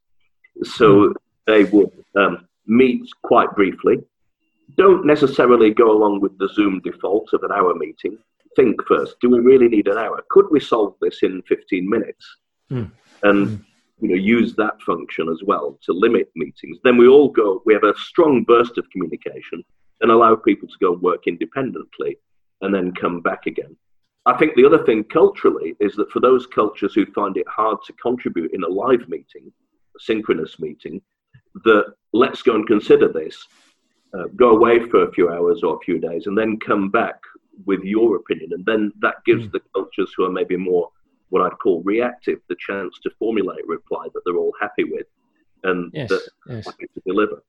So 0.63 1.09
mm. 1.09 1.15
they 1.47 1.65
would 1.65 1.91
um, 2.17 2.49
meet 2.67 3.09
quite 3.23 3.55
briefly, 3.55 4.03
don't 4.76 5.06
necessarily 5.06 5.71
go 5.71 5.90
along 5.90 6.21
with 6.21 6.37
the 6.38 6.49
Zoom 6.49 6.80
default 6.80 7.33
of 7.33 7.42
an 7.42 7.52
hour 7.52 7.75
meeting. 7.75 8.18
Think 8.56 8.80
first 8.87 9.16
do 9.21 9.30
we 9.30 9.40
really 9.40 9.68
need 9.68 9.88
an 9.88 9.99
hour? 9.99 10.23
Could 10.30 10.47
we 10.50 10.61
solve 10.61 10.94
this 11.00 11.23
in 11.23 11.42
15 11.49 11.88
minutes? 11.88 12.25
Mm. 12.71 12.90
And 13.23 13.49
mm 13.49 13.64
you 14.00 14.09
know, 14.09 14.16
use 14.16 14.54
that 14.56 14.80
function 14.83 15.28
as 15.28 15.42
well 15.47 15.78
to 15.83 15.92
limit 15.92 16.30
meetings. 16.35 16.78
Then 16.85 16.97
we 16.97 17.09
all 17.09 17.28
go, 17.28 17.62
we 17.64 17.75
have 17.75 17.85
a 17.85 17.97
strong 17.97 18.44
burst 18.44 18.76
of 18.76 18.90
communication 18.90 19.64
and 20.00 20.11
allow 20.11 20.35
people 20.37 20.68
to 20.68 20.75
go 20.80 20.92
and 20.92 21.02
work 21.02 21.26
independently 21.26 22.18
and 22.61 22.75
then 22.75 22.92
come 22.92 23.21
back 23.21 23.47
again. 23.47 23.76
I 24.26 24.37
think 24.37 24.56
the 24.56 24.64
other 24.66 24.85
thing 24.85 25.04
culturally 25.04 25.76
is 25.80 25.94
that 25.97 26.11
for 26.11 26.21
those 26.21 26.47
cultures 26.47 26.94
who 26.94 27.06
find 27.12 27.37
it 27.37 27.47
hard 27.49 27.78
to 27.87 27.92
contribute 27.94 28.52
in 28.52 28.64
a 28.64 28.68
live 28.68 29.09
meeting, 29.09 29.52
a 29.97 30.00
synchronous 30.00 30.59
meeting, 30.59 31.00
that 31.64 31.94
let's 32.12 32.42
go 32.42 32.54
and 32.54 32.66
consider 32.66 33.12
this, 33.12 33.47
uh, 34.16 34.25
go 34.37 34.50
away 34.50 34.80
for 34.88 35.04
a 35.04 35.12
few 35.12 35.30
hours 35.30 35.62
or 35.62 35.76
a 35.76 35.85
few 35.85 35.99
days, 35.99 36.26
and 36.26 36.37
then 36.37 36.59
come 36.59 36.90
back 36.90 37.16
with 37.66 37.83
your 37.83 38.16
opinion. 38.16 38.52
And 38.52 38.64
then 38.64 38.92
that 39.00 39.16
gives 39.25 39.47
mm. 39.47 39.52
the 39.52 39.61
cultures 39.75 40.12
who 40.16 40.25
are 40.25 40.30
maybe 40.30 40.56
more 40.56 40.90
what 41.30 41.42
I'd 41.42 41.59
call 41.59 41.83
reactive, 41.83 42.38
the 42.49 42.56
chance 42.59 42.99
to 43.02 43.11
formulate 43.18 43.64
a 43.64 43.66
reply 43.66 44.06
that 44.12 44.21
they're 44.25 44.37
all 44.37 44.52
happy 44.61 44.85
with 44.85 45.06
and 45.64 45.90
yes, 45.92 46.09
that 46.11 46.28
yes. 46.47 46.66
happy 46.66 46.87
to 46.94 47.02
deliver. 47.06 47.42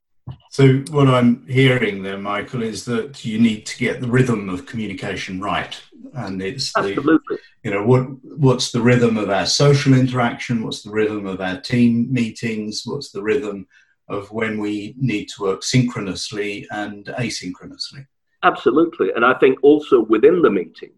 So 0.49 0.77
what 0.89 1.07
I'm 1.07 1.45
hearing 1.47 2.01
there, 2.01 2.17
Michael, 2.17 2.63
is 2.63 2.85
that 2.85 3.23
you 3.23 3.37
need 3.37 3.65
to 3.67 3.77
get 3.77 4.01
the 4.01 4.07
rhythm 4.07 4.49
of 4.49 4.65
communication 4.65 5.39
right, 5.39 5.79
and 6.13 6.41
it's 6.41 6.75
Absolutely. 6.75 7.13
the 7.29 7.37
you 7.63 7.71
know 7.71 7.85
what 7.85 8.07
what's 8.23 8.71
the 8.71 8.81
rhythm 8.81 9.17
of 9.17 9.29
our 9.29 9.45
social 9.45 9.93
interaction, 9.93 10.63
what's 10.63 10.81
the 10.81 10.89
rhythm 10.89 11.27
of 11.27 11.41
our 11.41 11.61
team 11.61 12.11
meetings, 12.11 12.83
what's 12.85 13.11
the 13.11 13.21
rhythm 13.21 13.67
of 14.07 14.31
when 14.31 14.59
we 14.59 14.95
need 14.97 15.27
to 15.29 15.41
work 15.41 15.63
synchronously 15.63 16.67
and 16.71 17.05
asynchronously. 17.05 18.05
Absolutely, 18.43 19.11
and 19.15 19.25
I 19.25 19.33
think 19.35 19.57
also 19.63 20.03
within 20.03 20.41
the 20.41 20.51
meeting, 20.51 20.91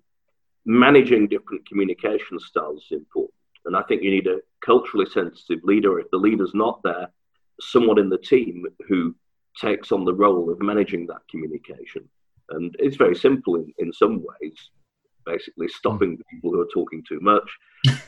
managing 0.65 1.27
different 1.27 1.67
communication 1.67 2.39
styles 2.39 2.83
is 2.91 2.97
important. 2.99 3.33
And 3.65 3.75
I 3.75 3.83
think 3.83 4.03
you 4.03 4.11
need 4.11 4.27
a 4.27 4.39
culturally 4.65 5.05
sensitive 5.05 5.63
leader. 5.63 5.99
If 5.99 6.09
the 6.11 6.17
leader's 6.17 6.53
not 6.53 6.81
there, 6.83 7.07
someone 7.59 7.99
in 7.99 8.09
the 8.09 8.17
team 8.17 8.65
who 8.87 9.15
takes 9.59 9.91
on 9.91 10.05
the 10.05 10.13
role 10.13 10.51
of 10.51 10.61
managing 10.61 11.07
that 11.07 11.21
communication. 11.29 12.07
And 12.49 12.75
it's 12.79 12.95
very 12.95 13.15
simple 13.15 13.55
in, 13.55 13.73
in 13.77 13.91
some 13.91 14.23
ways, 14.23 14.57
basically 15.25 15.67
stopping 15.67 16.17
mm. 16.17 16.21
people 16.29 16.51
who 16.51 16.61
are 16.61 16.67
talking 16.73 17.03
too 17.07 17.19
much, 17.21 17.49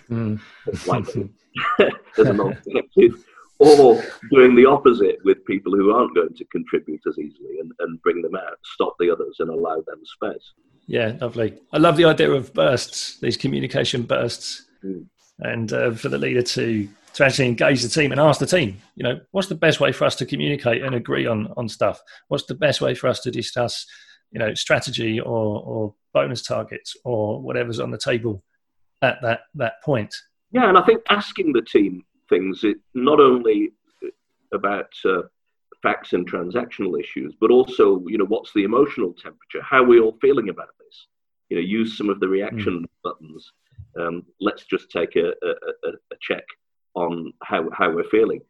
mm. 0.09 0.39
as 2.17 2.27
an 2.27 2.39
alternative, 2.39 3.25
or 3.59 4.01
doing 4.31 4.55
the 4.55 4.65
opposite 4.65 5.17
with 5.23 5.45
people 5.45 5.73
who 5.73 5.91
aren't 5.91 6.15
going 6.15 6.33
to 6.35 6.45
contribute 6.45 7.01
as 7.07 7.17
easily 7.17 7.59
and, 7.59 7.71
and 7.79 8.01
bring 8.01 8.21
them 8.21 8.35
out, 8.35 8.57
stop 8.63 8.95
the 8.99 9.11
others 9.11 9.35
and 9.39 9.49
allow 9.49 9.75
them 9.75 10.01
space. 10.03 10.53
Yeah, 10.87 11.15
lovely. 11.21 11.53
I 11.71 11.77
love 11.77 11.97
the 11.97 12.05
idea 12.05 12.31
of 12.31 12.53
bursts, 12.53 13.19
these 13.19 13.37
communication 13.37 14.03
bursts, 14.03 14.65
mm. 14.83 15.05
and 15.39 15.71
uh, 15.71 15.91
for 15.91 16.09
the 16.09 16.17
leader 16.17 16.41
to 16.41 16.89
to 17.13 17.25
actually 17.25 17.47
engage 17.47 17.81
the 17.81 17.89
team 17.89 18.11
and 18.11 18.21
ask 18.21 18.39
the 18.39 18.45
team, 18.45 18.77
you 18.95 19.03
know, 19.03 19.19
what's 19.31 19.47
the 19.47 19.55
best 19.55 19.79
way 19.79 19.91
for 19.91 20.05
us 20.05 20.15
to 20.15 20.25
communicate 20.25 20.81
and 20.83 20.95
agree 20.95 21.27
on 21.27 21.53
on 21.57 21.69
stuff? 21.69 22.01
What's 22.29 22.45
the 22.45 22.55
best 22.55 22.81
way 22.81 22.95
for 22.95 23.07
us 23.07 23.19
to 23.21 23.31
discuss, 23.31 23.85
you 24.31 24.39
know, 24.39 24.53
strategy 24.55 25.19
or 25.19 25.61
or 25.61 25.93
bonus 26.11 26.41
targets 26.41 26.95
or 27.05 27.39
whatever's 27.39 27.79
on 27.79 27.91
the 27.91 27.97
table 27.97 28.43
at 29.03 29.21
that 29.21 29.41
that 29.55 29.73
point? 29.83 30.15
Yeah, 30.51 30.69
and 30.69 30.77
I 30.77 30.81
think 30.81 31.03
asking 31.09 31.53
the 31.53 31.61
team 31.61 32.03
things, 32.29 32.63
it 32.63 32.77
not 32.93 33.19
only 33.19 33.71
about 34.53 34.91
uh, 35.05 35.23
facts 35.81 36.13
and 36.13 36.29
transactional 36.29 36.99
issues, 36.99 37.33
but 37.39 37.51
also, 37.51 38.03
you 38.07 38.17
know, 38.17 38.25
what's 38.25 38.53
the 38.53 38.63
emotional 38.63 39.13
temperature? 39.13 39.61
How 39.61 39.83
are 39.83 39.87
we 39.87 39.99
all 39.99 40.17
feeling 40.21 40.49
about 40.49 40.69
this? 40.79 41.07
You 41.49 41.57
know, 41.57 41.63
use 41.63 41.97
some 41.97 42.09
of 42.09 42.19
the 42.19 42.27
reaction 42.27 42.81
mm. 42.81 42.85
buttons. 43.03 43.51
Um, 43.99 44.25
let's 44.39 44.65
just 44.65 44.89
take 44.91 45.15
a, 45.15 45.29
a, 45.29 45.89
a, 45.89 46.15
check 46.21 46.43
on 46.93 47.33
how, 47.43 47.69
how 47.71 47.91
we're 47.91 48.03
feeling. 48.03 48.41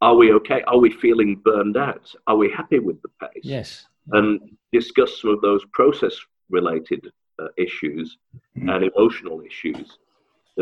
Are 0.00 0.14
we 0.14 0.32
okay? 0.34 0.62
Are 0.66 0.78
we 0.78 0.90
feeling 0.90 1.40
burned 1.44 1.76
out? 1.76 2.12
Are 2.26 2.36
we 2.36 2.50
happy 2.50 2.78
with 2.78 3.00
the 3.02 3.08
pace? 3.20 3.42
Yes. 3.44 3.86
And 4.12 4.40
discuss 4.72 5.20
some 5.20 5.30
of 5.30 5.40
those 5.40 5.64
process 5.72 6.16
related 6.48 7.10
uh, 7.38 7.48
issues 7.58 8.16
mm. 8.56 8.74
and 8.74 8.90
emotional 8.94 9.42
issues, 9.42 9.98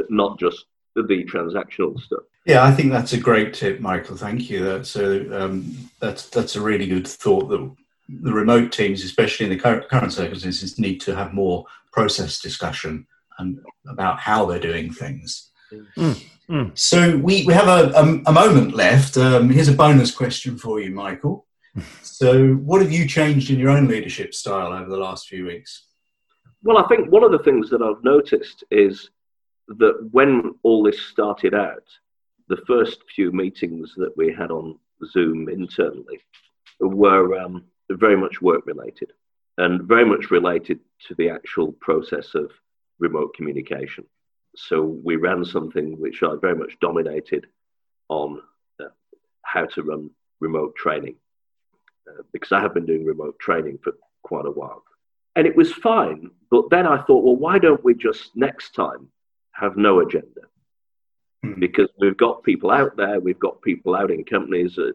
not 0.08 0.38
just 0.38 0.66
the 0.96 1.24
transactional 1.24 2.00
stuff. 2.00 2.22
Yeah, 2.44 2.62
I 2.62 2.72
think 2.72 2.92
that's 2.92 3.14
a 3.14 3.18
great 3.18 3.54
tip, 3.54 3.80
Michael. 3.80 4.16
Thank 4.16 4.50
you. 4.50 4.62
That's 4.64 4.96
a 4.96 5.44
um, 5.44 5.90
that's 6.00 6.28
that's 6.28 6.56
a 6.56 6.60
really 6.60 6.86
good 6.86 7.08
thought. 7.08 7.48
That 7.48 7.74
the 8.08 8.32
remote 8.32 8.70
teams, 8.70 9.02
especially 9.02 9.46
in 9.46 9.50
the 9.50 9.58
current, 9.58 9.88
current 9.88 10.12
circumstances, 10.12 10.78
need 10.78 11.00
to 11.02 11.14
have 11.14 11.32
more 11.32 11.64
process 11.92 12.40
discussion 12.40 13.06
and 13.38 13.58
about 13.88 14.18
how 14.18 14.44
they're 14.44 14.58
doing 14.58 14.92
things. 14.92 15.50
Mm, 15.96 16.24
mm. 16.48 16.78
So 16.78 17.16
we, 17.16 17.44
we 17.46 17.52
have 17.54 17.68
a, 17.68 17.92
a, 17.96 18.22
a 18.26 18.32
moment 18.32 18.74
left. 18.74 19.16
Um, 19.16 19.48
here's 19.48 19.68
a 19.68 19.74
bonus 19.74 20.10
question 20.10 20.58
for 20.58 20.80
you, 20.80 20.90
Michael. 20.90 21.46
So, 22.02 22.52
what 22.54 22.80
have 22.80 22.92
you 22.92 23.08
changed 23.08 23.50
in 23.50 23.58
your 23.58 23.70
own 23.70 23.88
leadership 23.88 24.32
style 24.32 24.72
over 24.72 24.88
the 24.88 24.96
last 24.96 25.26
few 25.26 25.46
weeks? 25.46 25.86
Well, 26.62 26.78
I 26.78 26.86
think 26.86 27.10
one 27.10 27.24
of 27.24 27.32
the 27.32 27.40
things 27.40 27.68
that 27.70 27.82
I've 27.82 28.04
noticed 28.04 28.62
is 28.70 29.10
that 29.66 30.08
when 30.12 30.54
all 30.62 30.84
this 30.84 31.02
started 31.02 31.52
out, 31.52 31.82
the 32.48 32.62
first 32.66 33.02
few 33.14 33.32
meetings 33.32 33.94
that 33.96 34.16
we 34.16 34.32
had 34.32 34.50
on 34.50 34.78
Zoom 35.12 35.48
internally 35.48 36.20
were 36.80 37.38
um, 37.38 37.64
very 37.90 38.16
much 38.16 38.42
work 38.42 38.66
related 38.66 39.12
and 39.58 39.82
very 39.82 40.04
much 40.04 40.30
related 40.30 40.80
to 41.06 41.14
the 41.14 41.30
actual 41.30 41.72
process 41.72 42.34
of 42.34 42.50
remote 42.98 43.34
communication. 43.34 44.04
So 44.56 44.82
we 44.82 45.16
ran 45.16 45.44
something 45.44 45.98
which 46.00 46.22
I 46.22 46.34
very 46.40 46.56
much 46.56 46.78
dominated 46.80 47.46
on 48.08 48.40
uh, 48.80 48.86
how 49.42 49.66
to 49.66 49.82
run 49.82 50.10
remote 50.40 50.74
training 50.76 51.16
uh, 52.08 52.22
because 52.32 52.52
I 52.52 52.60
have 52.60 52.74
been 52.74 52.86
doing 52.86 53.04
remote 53.04 53.38
training 53.38 53.78
for 53.82 53.92
quite 54.22 54.46
a 54.46 54.50
while. 54.50 54.82
And 55.36 55.46
it 55.46 55.56
was 55.56 55.72
fine, 55.72 56.30
but 56.50 56.70
then 56.70 56.86
I 56.86 57.02
thought, 57.02 57.24
well, 57.24 57.36
why 57.36 57.58
don't 57.58 57.82
we 57.82 57.94
just 57.94 58.36
next 58.36 58.74
time 58.74 59.08
have 59.52 59.76
no 59.76 60.00
agenda? 60.00 60.42
Mm. 61.44 61.60
because 61.60 61.88
we've 61.98 62.16
got 62.16 62.42
people 62.42 62.70
out 62.70 62.96
there, 62.96 63.20
we've 63.20 63.38
got 63.38 63.62
people 63.62 63.94
out 63.94 64.10
in 64.10 64.24
companies, 64.24 64.78
uh, 64.78 64.92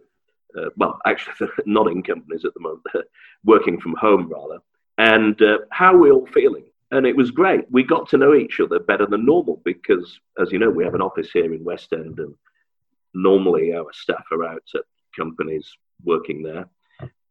uh, 0.60 0.70
well, 0.78 1.00
actually, 1.06 1.48
not 1.66 1.88
in 1.88 2.04
companies 2.04 2.46
at 2.46 2.54
the 2.54 2.60
moment, 2.60 2.84
working 3.44 3.80
from 3.80 3.96
home 3.96 4.32
rather. 4.32 4.60
And 4.98 5.42
uh, 5.42 5.60
how 5.72 5.94
are 5.94 5.98
we 5.98 6.12
all 6.12 6.28
feeling? 6.28 6.66
And 6.92 7.06
it 7.06 7.16
was 7.16 7.32
great. 7.32 7.66
We 7.70 7.84
got 7.84 8.10
to 8.10 8.18
know 8.18 8.34
each 8.34 8.60
other 8.60 8.80
better 8.80 9.06
than 9.06 9.26
normal 9.26 9.62
because, 9.64 10.20
as 10.42 10.52
you 10.52 10.60
know, 10.60 10.70
we 10.70 10.84
have 10.84 10.96
an 10.96 11.02
office 11.02 11.30
here 11.32 11.54
in 11.54 11.64
West 11.64 11.94
End, 11.94 12.20
and 12.20 12.34
normally 13.14 13.74
our 13.76 13.92
staff 13.94 14.26
are 14.32 14.46
out 14.46 14.64
at 14.76 14.82
companies 15.16 15.72
working 16.04 16.42
there. 16.42 16.68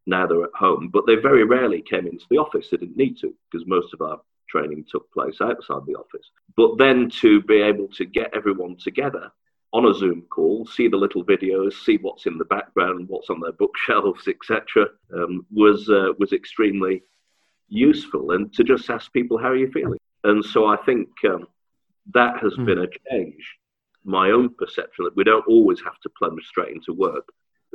Now 0.06 0.26
they're 0.26 0.44
at 0.44 0.54
home, 0.54 0.88
but 0.92 1.06
they 1.06 1.16
very 1.16 1.44
rarely 1.44 1.82
came 1.82 2.06
into 2.06 2.24
the 2.30 2.38
office. 2.38 2.68
They 2.70 2.78
didn't 2.78 2.96
need 2.96 3.18
to 3.18 3.34
because 3.50 3.66
most 3.66 3.92
of 3.92 4.00
our 4.00 4.20
training 4.48 4.84
took 4.90 5.12
place 5.12 5.40
outside 5.40 5.86
the 5.86 5.94
office. 5.94 6.30
But 6.56 6.78
then 6.78 7.10
to 7.20 7.42
be 7.42 7.60
able 7.60 7.88
to 7.88 8.04
get 8.04 8.34
everyone 8.34 8.76
together 8.76 9.30
on 9.72 9.86
a 9.86 9.94
Zoom 9.94 10.22
call, 10.22 10.66
see 10.66 10.88
the 10.88 10.96
little 10.96 11.24
videos, 11.24 11.74
see 11.84 11.98
what's 11.98 12.26
in 12.26 12.38
the 12.38 12.44
background, 12.44 13.08
what's 13.08 13.30
on 13.30 13.40
their 13.40 13.52
bookshelves, 13.52 14.26
etc., 14.26 14.86
um, 15.14 15.46
was 15.50 15.88
uh, 15.90 16.12
was 16.18 16.32
extremely 16.32 17.02
useful. 17.68 18.32
And 18.32 18.52
to 18.54 18.64
just 18.64 18.88
ask 18.88 19.12
people 19.12 19.38
how 19.38 19.48
are 19.48 19.56
you 19.56 19.70
feeling, 19.70 19.98
and 20.24 20.44
so 20.44 20.66
I 20.66 20.76
think 20.76 21.08
um, 21.24 21.46
that 22.14 22.38
has 22.40 22.54
mm. 22.54 22.66
been 22.66 22.78
a 22.78 22.86
change. 23.10 23.56
My 24.04 24.30
own 24.30 24.54
perception 24.54 25.04
that 25.04 25.16
we 25.16 25.24
don't 25.24 25.46
always 25.46 25.80
have 25.82 25.98
to 26.02 26.10
plunge 26.18 26.44
straight 26.46 26.74
into 26.74 26.94
work. 26.94 27.28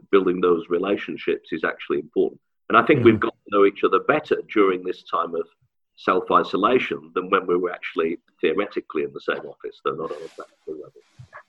Building 0.09 0.41
those 0.41 0.65
relationships 0.69 1.49
is 1.51 1.63
actually 1.63 1.99
important, 1.99 2.41
and 2.69 2.77
I 2.77 2.83
think 2.83 3.05
we've 3.05 3.19
got 3.19 3.35
to 3.35 3.55
know 3.55 3.65
each 3.65 3.83
other 3.83 3.99
better 3.99 4.37
during 4.51 4.83
this 4.83 5.03
time 5.03 5.35
of 5.35 5.47
self 5.95 6.25
isolation 6.31 7.11
than 7.15 7.29
when 7.29 7.47
we 7.47 7.57
were 7.57 7.71
actually 7.71 8.17
theoretically 8.41 9.03
in 9.03 9.13
the 9.13 9.21
same 9.21 9.45
office, 9.45 9.79
though 9.83 9.95
not 9.95 10.11
on 10.11 10.17
a 10.17 10.29
practical 10.35 10.73
level. 10.73 11.01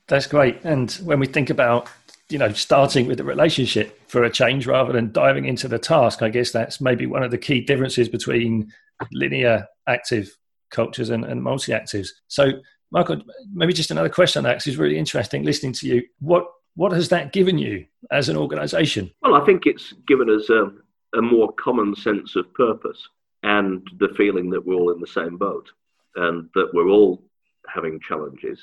That's 0.07 0.27
great. 0.27 0.59
And 0.65 0.93
when 1.05 1.19
we 1.19 1.27
think 1.27 1.51
about, 1.51 1.89
you 2.29 2.39
know, 2.39 2.53
starting 2.53 3.07
with 3.07 3.19
the 3.19 3.25
relationship 3.25 3.99
for 4.09 4.25
a 4.25 4.31
change 4.31 4.67
rather 4.67 4.93
than 4.93 5.13
diving 5.13 5.47
into 5.47 5.69
the 5.69 5.79
task, 5.79 6.23
I 6.23 6.29
guess 6.29 6.53
that's 6.53 6.81
maybe 6.81 7.07
one 7.07 7.23
of 7.23 7.31
the 7.31 7.39
key 7.39 7.61
differences 7.61 8.09
between 8.09 8.73
linear 9.13 9.67
active 9.89 10.37
cultures 10.71 11.11
and, 11.11 11.25
and 11.25 11.43
multi 11.43 11.73
actives. 11.73 12.09
So, 12.29 12.53
Michael, 12.91 13.23
maybe 13.53 13.73
just 13.73 13.91
another 13.91 14.09
question 14.09 14.41
on 14.41 14.45
that 14.45 14.55
because 14.55 14.67
it's 14.67 14.77
really 14.77 14.99
interesting 14.99 15.43
listening 15.43 15.73
to 15.75 15.89
you. 15.89 16.03
What 16.21 16.47
what 16.77 16.93
has 16.93 17.09
that 17.11 17.33
given 17.33 17.57
you 17.57 17.87
as 18.11 18.29
an 18.29 18.37
organization? 18.37 19.11
Well, 19.23 19.37
I 19.37 19.45
think 19.45 19.65
it's 19.65 19.93
given 20.09 20.29
us 20.29 20.51
a, 20.51 20.73
a 21.17 21.23
more 21.23 21.53
common 21.53 21.95
sense 21.95 22.35
of 22.35 22.53
purpose 22.55 23.09
and 23.45 23.87
the 23.99 24.09
feeling 24.17 24.49
that 24.51 24.67
we're 24.67 24.75
all 24.75 24.91
in 24.91 25.01
the 25.01 25.07
same 25.07 25.37
boat 25.37 25.71
and 26.17 26.49
that 26.55 26.71
we're 26.73 26.89
all 26.89 27.23
having 27.69 28.01
challenges. 28.01 28.59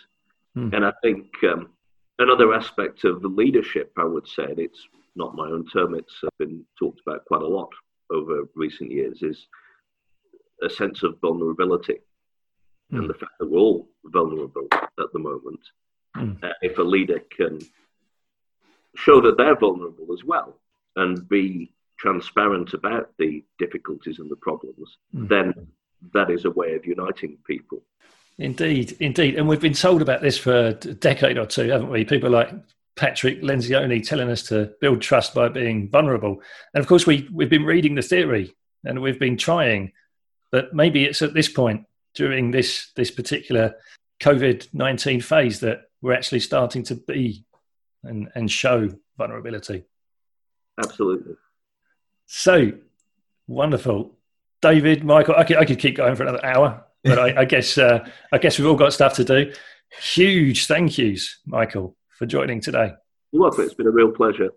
Mm. 0.57 0.75
And 0.75 0.85
I 0.85 0.91
think 1.03 1.27
um, 1.43 1.69
another 2.17 2.53
aspect 2.53 3.03
of 3.03 3.21
the 3.21 3.27
leadership, 3.27 3.93
I 3.97 4.05
would 4.05 4.27
say, 4.27 4.43
and 4.43 4.59
it's 4.59 4.87
not 5.15 5.35
my 5.35 5.47
own 5.47 5.67
term, 5.67 5.93
it's 5.93 6.21
been 6.39 6.65
talked 6.79 6.99
about 7.05 7.25
quite 7.25 7.43
a 7.43 7.47
lot 7.47 7.69
over 8.09 8.49
recent 8.55 8.91
years, 8.91 9.21
is 9.21 9.47
a 10.63 10.69
sense 10.69 11.03
of 11.03 11.19
vulnerability 11.21 11.99
mm. 12.91 12.97
and 12.97 13.09
the 13.09 13.13
fact 13.13 13.33
that 13.39 13.49
we're 13.49 13.59
all 13.59 13.87
vulnerable 14.05 14.67
at 14.71 15.13
the 15.13 15.19
moment. 15.19 15.59
Mm. 16.17 16.43
Uh, 16.43 16.53
if 16.63 16.79
a 16.79 16.83
leader 16.83 17.21
can 17.37 17.59
show 18.95 19.21
that 19.21 19.37
they're 19.37 19.55
vulnerable 19.55 20.11
as 20.11 20.23
well 20.23 20.57
and 20.95 21.29
be 21.29 21.71
transparent 22.01 22.73
about 22.73 23.11
the 23.19 23.43
difficulties 23.59 24.17
and 24.19 24.29
the 24.29 24.35
problems, 24.35 24.97
mm. 25.15 25.29
then 25.29 25.53
that 26.13 26.31
is 26.31 26.45
a 26.45 26.51
way 26.51 26.73
of 26.73 26.85
uniting 26.85 27.37
people. 27.45 27.79
Indeed, 28.39 28.97
indeed. 28.99 29.35
And 29.35 29.47
we've 29.47 29.61
been 29.61 29.73
told 29.73 30.01
about 30.01 30.21
this 30.21 30.37
for 30.37 30.67
a 30.67 30.73
decade 30.73 31.37
or 31.37 31.45
two, 31.45 31.69
haven't 31.69 31.91
we? 31.91 32.03
People 32.03 32.31
like 32.31 32.51
Patrick 32.95 33.43
Lencioni 33.43 34.05
telling 34.05 34.31
us 34.31 34.41
to 34.43 34.71
build 34.81 35.01
trust 35.01 35.35
by 35.35 35.47
being 35.49 35.89
vulnerable. 35.89 36.41
And 36.73 36.81
of 36.81 36.87
course, 36.87 37.05
we, 37.05 37.29
we've 37.31 37.49
been 37.49 37.65
reading 37.65 37.93
the 37.93 38.01
theory 38.01 38.55
and 38.83 39.01
we've 39.01 39.19
been 39.19 39.37
trying, 39.37 39.91
but 40.51 40.73
maybe 40.73 41.05
it's 41.05 41.21
at 41.21 41.35
this 41.35 41.49
point 41.49 41.85
during 42.15 42.49
this, 42.49 42.91
this 42.95 43.11
particular 43.11 43.75
COVID 44.21 44.73
19 44.73 45.21
phase 45.21 45.59
that 45.59 45.83
we're 46.01 46.13
actually 46.13 46.39
starting 46.39 46.83
to 46.83 46.95
be 46.95 47.45
and, 48.03 48.29
and 48.33 48.49
show 48.49 48.89
vulnerability. 49.17 49.83
Absolutely. 50.83 51.35
So 52.33 52.71
wonderful. 53.45 54.17
David, 54.61 55.03
Michael, 55.03 55.35
I 55.35 55.43
could, 55.43 55.57
I 55.57 55.65
could 55.65 55.79
keep 55.79 55.97
going 55.97 56.15
for 56.15 56.23
another 56.23 56.43
hour, 56.45 56.81
but 57.03 57.19
I, 57.19 57.41
I 57.41 57.45
guess 57.45 57.77
uh, 57.77 58.07
I 58.31 58.37
guess 58.37 58.57
we've 58.57 58.69
all 58.69 58.75
got 58.75 58.93
stuff 58.93 59.15
to 59.15 59.25
do. 59.25 59.51
Huge 60.01 60.65
thank 60.65 60.97
yous, 60.97 61.39
Michael, 61.45 61.97
for 62.17 62.25
joining 62.25 62.61
today. 62.61 62.93
You're 63.33 63.41
welcome. 63.41 63.65
It's 63.65 63.73
been 63.73 63.87
a 63.87 63.91
real 63.91 64.11
pleasure. 64.11 64.49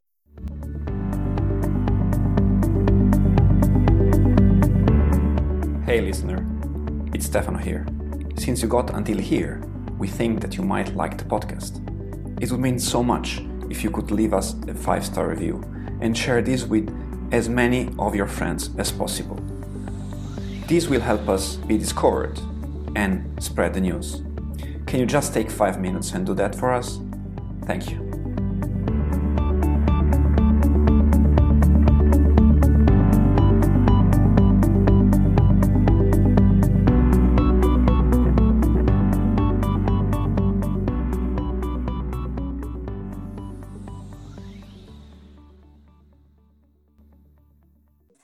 Hey, 5.84 6.00
listener, 6.00 6.46
it's 7.12 7.26
Stefano 7.26 7.58
here. 7.58 7.88
Since 8.36 8.62
you 8.62 8.68
got 8.68 8.94
until 8.94 9.18
here, 9.18 9.60
we 9.98 10.06
think 10.06 10.40
that 10.42 10.56
you 10.56 10.62
might 10.62 10.94
like 10.94 11.18
the 11.18 11.24
podcast. 11.24 11.80
It 12.40 12.52
would 12.52 12.60
mean 12.60 12.78
so 12.78 13.02
much 13.02 13.42
if 13.68 13.82
you 13.82 13.90
could 13.90 14.12
leave 14.12 14.32
us 14.32 14.54
a 14.68 14.74
five 14.74 15.04
star 15.04 15.28
review 15.28 15.60
and 16.00 16.16
share 16.16 16.40
this 16.40 16.64
with 16.64 16.88
as 17.32 17.48
many 17.48 17.90
of 17.98 18.14
your 18.14 18.26
friends 18.26 18.70
as 18.78 18.92
possible. 18.92 19.36
This 20.66 20.88
will 20.88 21.00
help 21.00 21.28
us 21.28 21.56
be 21.56 21.76
discovered 21.76 22.38
and 22.96 23.42
spread 23.42 23.74
the 23.74 23.80
news. 23.80 24.22
Can 24.86 25.00
you 25.00 25.06
just 25.06 25.34
take 25.34 25.50
5 25.50 25.80
minutes 25.80 26.12
and 26.12 26.24
do 26.24 26.34
that 26.34 26.54
for 26.54 26.72
us? 26.72 27.00
Thank 27.66 27.90
you. 27.90 28.23